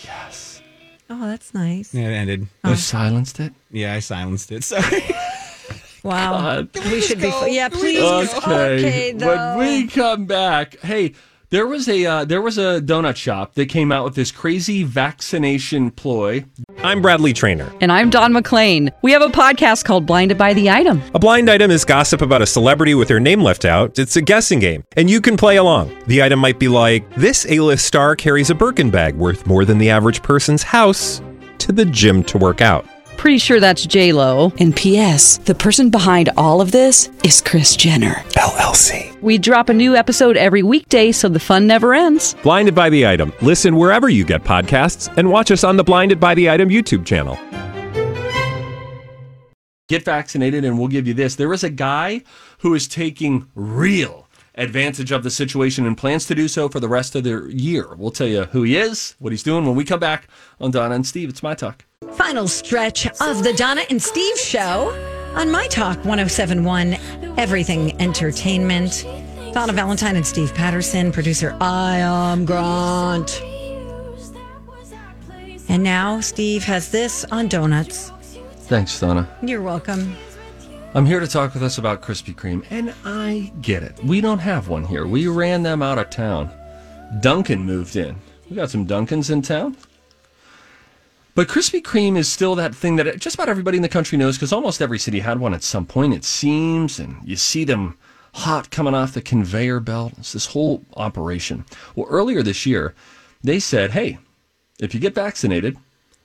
[0.03, 0.61] Yes.
[1.09, 1.93] Oh, that's nice.
[1.93, 2.47] Yeah, it ended.
[2.63, 2.71] Oh.
[2.71, 3.53] You silenced it.
[3.71, 4.63] Yeah, I silenced it.
[4.63, 5.03] Sorry.
[6.03, 6.63] Wow.
[6.63, 6.69] God.
[6.91, 7.31] We should be.
[7.49, 8.01] Yeah, please.
[8.01, 9.13] Okay.
[9.13, 11.13] Okay, when we come back, hey,
[11.51, 14.83] there was a uh, there was a donut shop that came out with this crazy
[14.83, 16.45] vaccination ploy.
[16.77, 17.71] I'm Bradley Trainer.
[17.81, 18.89] And I'm Don McClain.
[19.01, 21.01] We have a podcast called Blinded by the Item.
[21.13, 23.99] A blind item is gossip about a celebrity with their name left out.
[23.99, 25.95] It's a guessing game, and you can play along.
[26.07, 29.77] The item might be like this: A-list star carries a Birkin bag worth more than
[29.77, 31.21] the average person's house
[31.59, 32.85] to the gym to work out.
[33.21, 34.51] Pretty sure that's J Lo.
[34.57, 35.37] And P.S.
[35.37, 39.15] The person behind all of this is Kris Jenner LLC.
[39.21, 42.35] We drop a new episode every weekday, so the fun never ends.
[42.41, 43.31] Blinded by the item.
[43.43, 47.05] Listen wherever you get podcasts, and watch us on the Blinded by the Item YouTube
[47.05, 47.37] channel.
[49.87, 51.35] Get vaccinated, and we'll give you this.
[51.35, 52.23] There is a guy
[52.61, 56.89] who is taking real advantage of the situation and plans to do so for the
[56.89, 57.93] rest of the year.
[57.93, 60.27] We'll tell you who he is, what he's doing when we come back
[60.59, 61.29] on Donna and Steve.
[61.29, 61.85] It's my talk.
[62.15, 64.89] Final stretch of the Donna and Steve show
[65.35, 66.95] on My Talk 1071,
[67.37, 69.05] Everything Entertainment.
[69.53, 73.41] Donna Valentine and Steve Patterson, producer I am Grant.
[75.69, 78.11] And now Steve has this on donuts.
[78.67, 79.27] Thanks, Donna.
[79.41, 80.15] You're welcome.
[80.93, 84.03] I'm here to talk with us about Krispy Kreme, and I get it.
[84.03, 85.07] We don't have one here.
[85.07, 86.51] We ran them out of town.
[87.21, 88.17] Dunkin' moved in.
[88.49, 89.77] We got some Dunkins in town.
[91.33, 94.37] But Krispy Kreme is still that thing that just about everybody in the country knows
[94.37, 97.97] because almost every city had one at some point, it seems, and you see them
[98.33, 100.13] hot coming off the conveyor belt.
[100.17, 101.65] It's this whole operation.
[101.95, 102.93] Well, earlier this year,
[103.43, 104.17] they said, hey,
[104.79, 105.77] if you get vaccinated,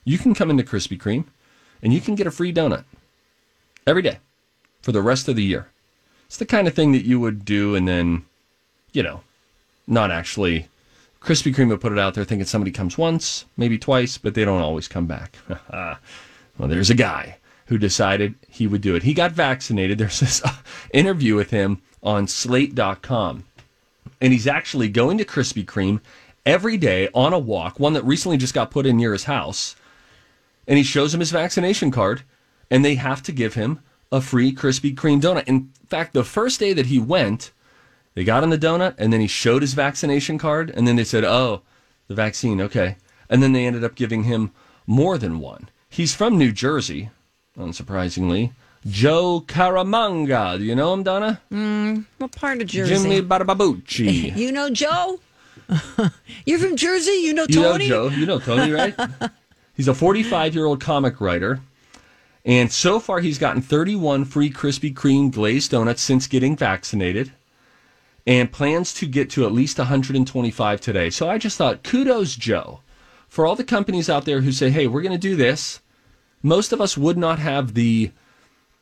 [0.03, 1.25] you can come into Krispy Kreme
[1.81, 2.83] and you can get a free donut
[3.85, 4.19] every day
[4.81, 5.69] for the rest of the year.
[6.25, 8.25] It's the kind of thing that you would do and then,
[8.91, 9.21] you know,
[9.87, 10.67] not actually.
[11.27, 14.45] Krispy Kreme would put it out there thinking somebody comes once, maybe twice, but they
[14.45, 15.35] don't always come back.
[15.69, 15.99] well,
[16.57, 19.03] there's a guy who decided he would do it.
[19.03, 19.97] He got vaccinated.
[19.97, 20.53] There's this uh,
[20.93, 23.43] interview with him on slate.com.
[24.21, 25.99] And he's actually going to Krispy Kreme
[26.45, 29.75] every day on a walk, one that recently just got put in near his house.
[30.65, 32.23] And he shows him his vaccination card,
[32.71, 33.81] and they have to give him
[34.13, 35.43] a free Krispy Kreme donut.
[35.45, 37.51] In fact, the first day that he went,
[38.17, 41.03] they got him the donut, and then he showed his vaccination card, and then they
[41.03, 41.61] said, "Oh,
[42.07, 42.95] the vaccine, okay."
[43.29, 44.49] And then they ended up giving him
[44.87, 45.69] more than one.
[45.87, 47.11] He's from New Jersey,
[47.55, 48.53] unsurprisingly.
[48.87, 50.57] Joe Caramagna.
[50.57, 51.39] Do you know him, Donna?
[51.51, 52.95] Mm, what part of Jersey?
[52.95, 54.35] Jimmy Barbabucci.
[54.35, 55.19] You know Joe?
[56.47, 57.21] You're from Jersey?
[57.21, 57.85] You know Tony.
[57.85, 58.09] You know?
[58.09, 58.15] Joe.
[58.15, 58.95] You know Tony, right?
[59.75, 61.59] He's a 45 year old comic writer.
[62.43, 67.33] And so far, he's gotten 31 free Krispy Kreme glazed donuts since getting vaccinated
[68.27, 71.09] and plans to get to at least 125 today.
[71.09, 72.81] So I just thought, kudos, Joe,
[73.29, 75.79] for all the companies out there who say, hey, we're going to do this.
[76.43, 78.11] Most of us would not have the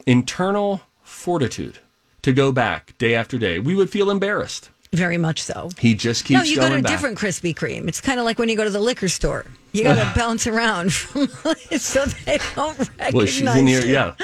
[0.08, 1.78] internal fortitude
[2.24, 3.60] to go back day after day.
[3.60, 4.72] We would feel embarrassed.
[4.91, 5.70] Very much so.
[5.78, 6.43] He just keeps going.
[6.43, 6.91] no, you go to a back.
[6.91, 7.88] different Krispy Kreme.
[7.88, 9.46] It's kind of like when you go to the liquor store.
[9.74, 11.28] You got to bounce around from,
[11.78, 13.18] so they don't recognize you.
[13.18, 13.93] Well, she's in here, you.
[13.93, 14.16] yeah,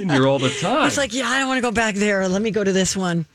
[0.00, 0.86] in here all the time.
[0.86, 2.26] It's like, yeah, I don't want to go back there.
[2.28, 3.26] Let me go to this one.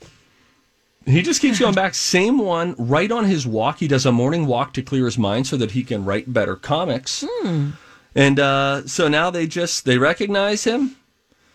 [1.06, 1.96] He just keeps going back.
[1.96, 3.80] Same one, right on his walk.
[3.80, 6.56] He does a morning walk to clear his mind so that he can write better
[6.56, 7.26] comics.
[7.28, 7.72] Hmm.
[8.16, 10.96] And uh, so now they just they recognize him.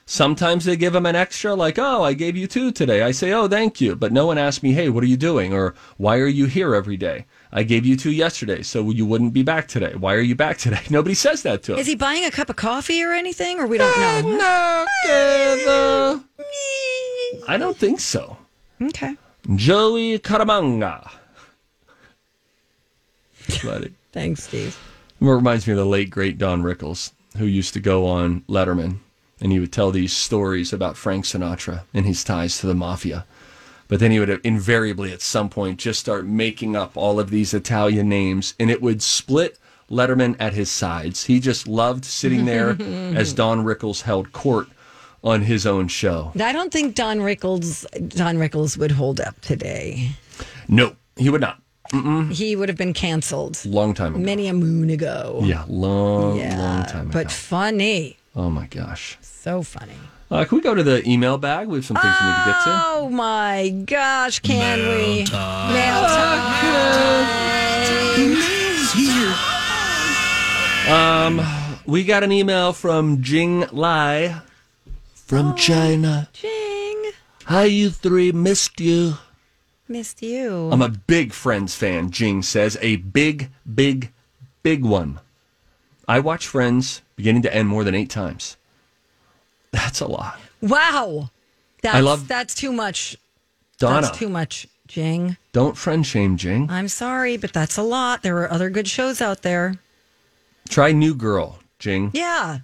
[0.05, 3.33] Sometimes they give him an extra, like, "Oh, I gave you two today." I say,
[3.33, 6.17] "Oh, thank you," but no one asks me, "Hey, what are you doing?" or "Why
[6.19, 9.69] are you here every day?" I gave you two yesterday, so you wouldn't be back
[9.69, 9.95] today.
[9.95, 10.81] Why are you back today?
[10.91, 11.79] Nobody says that to him.
[11.79, 14.37] Is he buying a cup of coffee or anything, or we don't know?
[14.39, 14.87] No,
[17.47, 18.39] I don't think so.
[18.81, 19.15] Okay.
[19.55, 21.11] Joey Caramagna.
[24.13, 24.79] Thanks, Steve.
[25.21, 28.99] It reminds me of the late great Don Rickles, who used to go on Letterman,
[29.41, 33.25] and he would tell these stories about Frank Sinatra and his ties to the mafia.
[33.89, 37.55] But then he would invariably, at some point, just start making up all of these
[37.55, 39.59] Italian names, and it would split
[39.91, 41.25] Letterman at his sides.
[41.25, 42.71] He just loved sitting there
[43.17, 44.69] as Don Rickles held court
[45.25, 46.33] on his own show.
[46.41, 50.11] I don't think Don Rickles Don Rickles would hold up today.
[50.69, 51.61] No, he would not.
[51.93, 52.31] Mm-mm.
[52.31, 54.23] He would have been canceled Long time ago.
[54.23, 55.41] many a moon ago.
[55.43, 57.11] Yeah, long, Yeah, long time ago.
[57.23, 59.17] but funny, Oh my gosh.
[59.23, 59.95] so funny.
[60.31, 61.67] Uh, can we go to the email bag?
[61.69, 62.83] We have some things we need to get to.
[62.85, 65.25] Oh my gosh, can we?
[65.25, 66.05] Mail
[70.89, 71.41] Um,
[71.87, 74.41] we got an email from Jing Lai
[75.29, 76.29] from ah, China.
[76.33, 77.11] Jing,
[77.45, 78.33] Hi, you three.
[78.33, 79.15] Missed you.
[79.87, 80.71] missed you.
[80.73, 82.79] I'm a big Friends fan, Jing says.
[82.81, 84.11] A big, big,
[84.63, 85.21] big one.
[86.09, 88.57] I watch Friends beginning to end more than eight times.
[89.71, 90.41] That's a lot.
[90.63, 91.29] wow,
[91.83, 93.17] that's, I love- that's too much.
[93.79, 95.37] Donna, That's too much, Jing.
[95.53, 96.69] don't friend shame Jing.
[96.69, 98.23] I'm sorry, but that's a lot.
[98.25, 99.77] There are other good shows out there.
[100.69, 102.11] Try New Girl, Jing.
[102.13, 102.59] Yeah,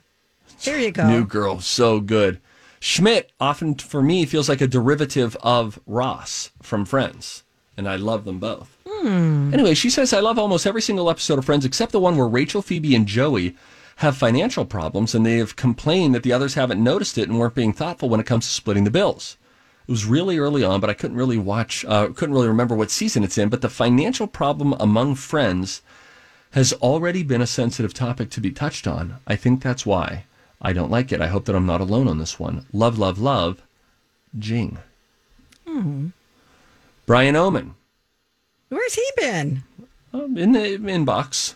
[0.64, 1.06] there you go.
[1.08, 2.40] New Girl, so good.
[2.84, 7.42] Schmidt often for me feels like a derivative of Ross from Friends,
[7.78, 8.76] and I love them both.
[9.54, 12.28] Anyway, she says I love almost every single episode of Friends except the one where
[12.28, 13.56] Rachel, Phoebe, and Joey
[13.96, 17.54] have financial problems, and they have complained that the others haven't noticed it and weren't
[17.54, 19.38] being thoughtful when it comes to splitting the bills.
[19.88, 22.90] It was really early on, but I couldn't really watch, uh, couldn't really remember what
[22.90, 23.48] season it's in.
[23.48, 25.80] But the financial problem among friends
[26.50, 29.20] has already been a sensitive topic to be touched on.
[29.26, 30.26] I think that's why
[30.64, 31.20] I don't like it.
[31.20, 32.64] I hope that I'm not alone on this one.
[32.72, 33.62] Love, love, love,
[34.38, 34.78] Jing.
[37.06, 37.74] Brian Oman
[38.68, 39.62] Where's he been?
[40.12, 41.54] um, in the inbox.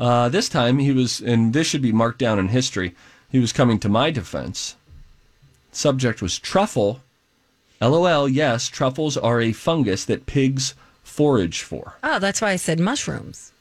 [0.00, 2.94] Uh, this time he was, and this should be marked down in history.
[3.30, 4.76] He was coming to my defense.
[5.72, 7.02] Subject was truffle.
[7.80, 8.28] LOL.
[8.28, 11.94] Yes, truffles are a fungus that pigs forage for.
[12.02, 13.52] Oh, that's why I said mushrooms.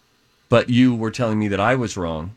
[0.50, 2.32] But you were telling me that I was wrong,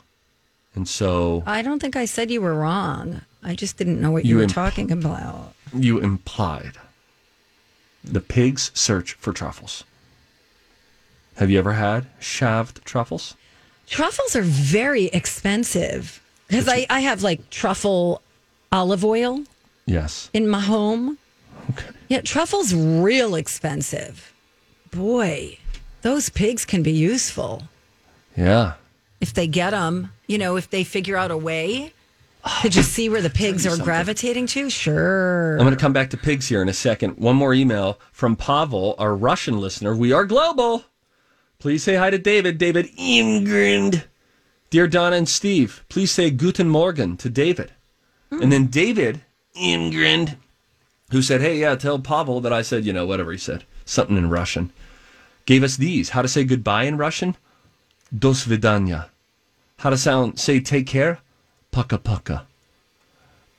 [0.75, 3.23] and so I don't think I said you were wrong.
[3.43, 5.55] I just didn't know what you, You were imp- talking about.
[5.75, 6.73] you implied
[8.05, 9.85] the pigs search for truffles.
[11.37, 13.35] Have you ever had shaved truffles?
[13.87, 18.23] Truffles are very expensive because I, I have like truffle
[18.73, 19.45] olive oil
[19.87, 20.31] Yes.
[20.33, 21.19] in my home.
[21.71, 21.87] Okay.
[22.09, 24.33] Yeah, truffles real expensive.
[24.91, 25.59] Boy,
[26.03, 27.65] those pigs can be useful
[28.37, 28.75] Yeah.
[29.21, 30.13] if they get them.
[30.31, 31.93] You know, if they figure out a way
[32.63, 33.85] to just see where the pigs are something.
[33.85, 34.71] gravitating to.
[34.71, 35.55] Sure.
[35.55, 37.19] I'm going to come back to pigs here in a second.
[37.19, 39.93] One more email from Pavel, our Russian listener.
[39.93, 40.85] We are global.
[41.59, 42.59] Please say hi to David.
[42.59, 44.05] David Ingrind.
[44.71, 47.73] Dear Donna and Steve, please say Guten Morgen to David.
[48.31, 49.23] And then David
[49.57, 50.37] Ingrind,
[51.11, 54.17] who said, Hey, yeah, tell Pavel that I said, you know, whatever he said, something
[54.17, 54.71] in Russian,
[55.45, 56.11] gave us these.
[56.11, 57.37] How to say goodbye in Russian?
[58.17, 59.09] Do svidanya.
[59.81, 61.21] How to sound, say take care?
[61.71, 62.47] Paka paka.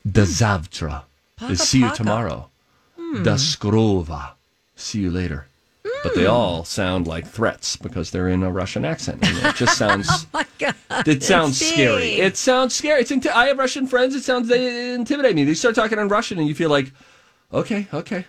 [0.08, 1.02] Do zavtra
[1.50, 2.48] is see you tomorrow.
[2.96, 3.24] Hmm.
[3.24, 4.34] Da skrova.
[4.76, 5.46] See you later.
[6.04, 6.30] But they hmm.
[6.30, 9.26] all sound like threats because they're in a Russian accent.
[9.26, 10.08] And it just sounds.
[10.10, 11.08] oh my God.
[11.08, 12.12] It sounds scary.
[12.12, 13.00] It sounds scary.
[13.00, 14.14] It's inti- I have Russian friends.
[14.14, 15.42] It sounds they intimidate me.
[15.42, 16.92] They start talking in Russian, and you feel like,
[17.52, 18.24] okay, okay,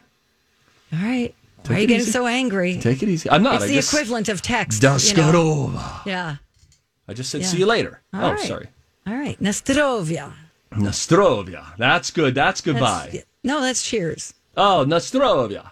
[0.91, 1.35] All right.
[1.61, 2.11] Take Why are you getting easy.
[2.11, 2.79] so angry?
[2.79, 3.29] take it easy.
[3.29, 3.55] I'm not.
[3.55, 4.81] it's I the equivalent of text.
[4.81, 5.31] Da you know.
[5.31, 6.05] skrova.
[6.07, 6.37] Yeah.
[7.07, 7.47] I just said Yeah.
[7.47, 8.01] see you later.
[8.13, 8.39] All oh, right.
[8.39, 8.67] sorry.
[9.05, 9.39] All right.
[9.41, 10.33] Nastrovia.
[10.71, 11.75] Nostrovia.
[11.77, 12.33] That's good.
[12.35, 13.09] That's goodbye.
[13.11, 14.33] That's- no, that's cheers.
[14.55, 15.71] oh, Nostrovia.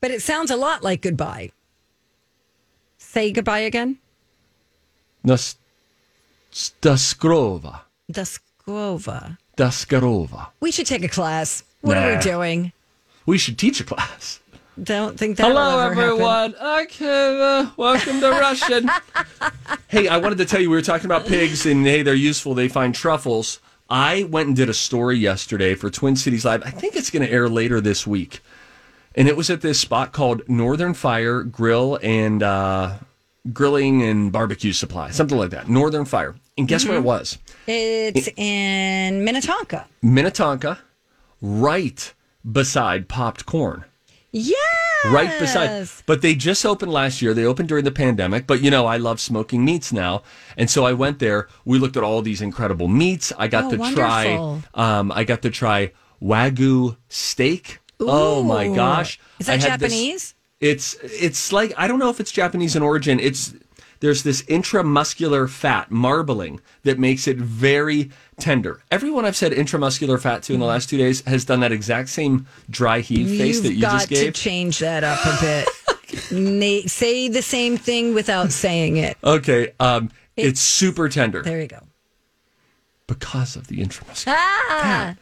[0.00, 1.52] But it sounds a lot like goodbye.
[2.98, 3.98] Say goodbye again.
[5.22, 5.56] Nos-
[6.52, 7.80] Daskrova.
[8.10, 9.36] Daskova.
[9.56, 10.48] Daskarova.
[10.60, 11.62] We should take a class.
[11.82, 12.72] What are we doing?
[13.26, 14.39] We should teach a class.
[14.82, 15.46] Don't think that.
[15.48, 16.10] Hello, ever Happen.
[16.10, 16.54] everyone.
[16.54, 18.88] Okay, uh, welcome to Russian.
[19.88, 22.54] hey, I wanted to tell you we were talking about pigs, and hey, they're useful.
[22.54, 23.60] They find truffles.
[23.90, 26.62] I went and did a story yesterday for Twin Cities Live.
[26.64, 28.40] I think it's going to air later this week,
[29.14, 32.94] and it was at this spot called Northern Fire Grill and uh,
[33.52, 35.68] Grilling and Barbecue Supply, something like that.
[35.68, 37.36] Northern Fire, and guess where it was?
[37.66, 39.88] It's in Minnetonka.
[40.00, 40.78] Minnetonka,
[41.42, 42.14] right
[42.50, 43.84] beside Popped Corn.
[44.32, 44.54] Yeah.
[45.06, 45.88] right beside.
[46.06, 47.34] But they just opened last year.
[47.34, 48.46] They opened during the pandemic.
[48.46, 50.22] But you know, I love smoking meats now,
[50.56, 51.48] and so I went there.
[51.64, 53.32] We looked at all these incredible meats.
[53.38, 54.02] I got Oh, to wonderful.
[54.04, 54.62] try.
[54.74, 57.78] Um, I got to try wagyu steak.
[57.98, 59.18] Oh my gosh!
[59.38, 60.34] Is that had this- Japanese?
[60.60, 63.18] it's it's like I don't know if it's Japanese in origin.
[63.18, 63.54] It's
[64.00, 68.10] there's this intramuscular fat marbling that makes it very
[68.40, 68.82] tender.
[68.90, 72.08] Everyone I've said intramuscular fat to in the last two days has done that exact
[72.08, 75.40] same dry heave face that You've that you got just to change that up a
[75.40, 75.68] bit.
[76.32, 79.16] Na- say the same thing without saying it.
[79.22, 81.80] Okay, um, it's, super tender There you go.
[83.06, 84.34] because of the intramuscular.
[84.36, 85.14] Ah.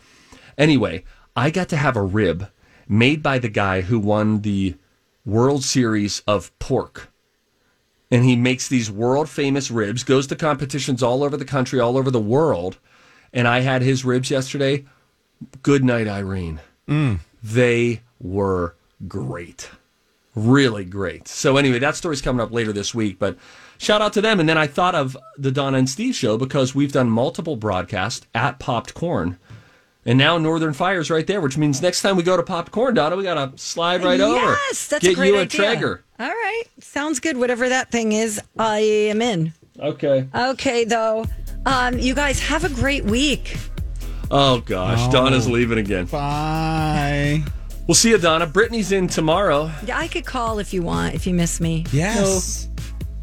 [0.56, 1.04] Anyway,
[1.36, 2.48] I got to have a rib
[2.88, 4.76] made by the guy who won the
[5.24, 7.10] World Series of Pork.
[8.10, 11.98] And he makes these world famous ribs, goes to competitions all over the country, all
[11.98, 12.78] over the world.
[13.32, 14.84] And I had his ribs yesterday.
[15.62, 16.60] Good night, Irene.
[16.88, 17.20] Mm.
[17.42, 18.74] They were
[19.06, 19.70] great.
[20.34, 21.28] Really great.
[21.28, 23.18] So, anyway, that story's coming up later this week.
[23.18, 23.36] But
[23.76, 24.40] shout out to them.
[24.40, 28.26] And then I thought of the Donna and Steve show because we've done multiple broadcasts
[28.34, 29.38] at Popped Corn.
[30.06, 32.94] And now Northern Fire's right there, which means next time we go to Popped Corn,
[32.94, 34.36] Donna, we got to slide right over.
[34.36, 35.60] Yes, that's Get a great you a idea.
[35.60, 36.04] Traeger.
[36.18, 37.36] All right, sounds good.
[37.36, 39.52] Whatever that thing is, I am in.
[39.78, 40.26] Okay.
[40.34, 41.26] Okay, though.
[41.68, 43.56] Um, you guys have a great week.
[44.30, 44.98] Oh, gosh.
[45.02, 45.12] Oh.
[45.12, 46.06] Donna's leaving again.
[46.06, 47.42] Bye.
[47.86, 48.46] We'll see you, Donna.
[48.46, 49.70] Brittany's in tomorrow.
[49.84, 51.84] Yeah, I could call if you want, if you miss me.
[51.92, 52.68] Yes.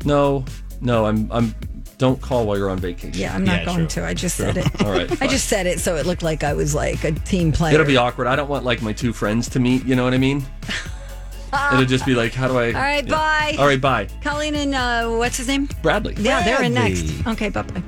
[0.06, 0.46] No,
[0.82, 1.56] no, I'm, I'm,
[1.98, 3.20] don't call while you're on vacation.
[3.20, 4.04] Yeah, I'm not Yeah, going true.
[4.04, 4.08] to.
[4.08, 4.82] I just said it.
[4.84, 5.10] All right.
[5.22, 7.74] I just said it so it looked like I was like a team player.
[7.74, 8.28] It'll be awkward.
[8.28, 9.86] I don't want like my two friends to meet.
[9.86, 10.44] You know what I mean?
[11.74, 12.68] It'll just be like, how do I?
[12.68, 13.12] All right, Yeah.
[13.12, 13.56] bye.
[13.58, 14.08] All right, bye.
[14.22, 15.70] Colleen and uh, what's his name?
[15.82, 16.14] Bradley.
[16.18, 17.26] Yeah, they're in next.
[17.28, 17.82] Okay, bye bye.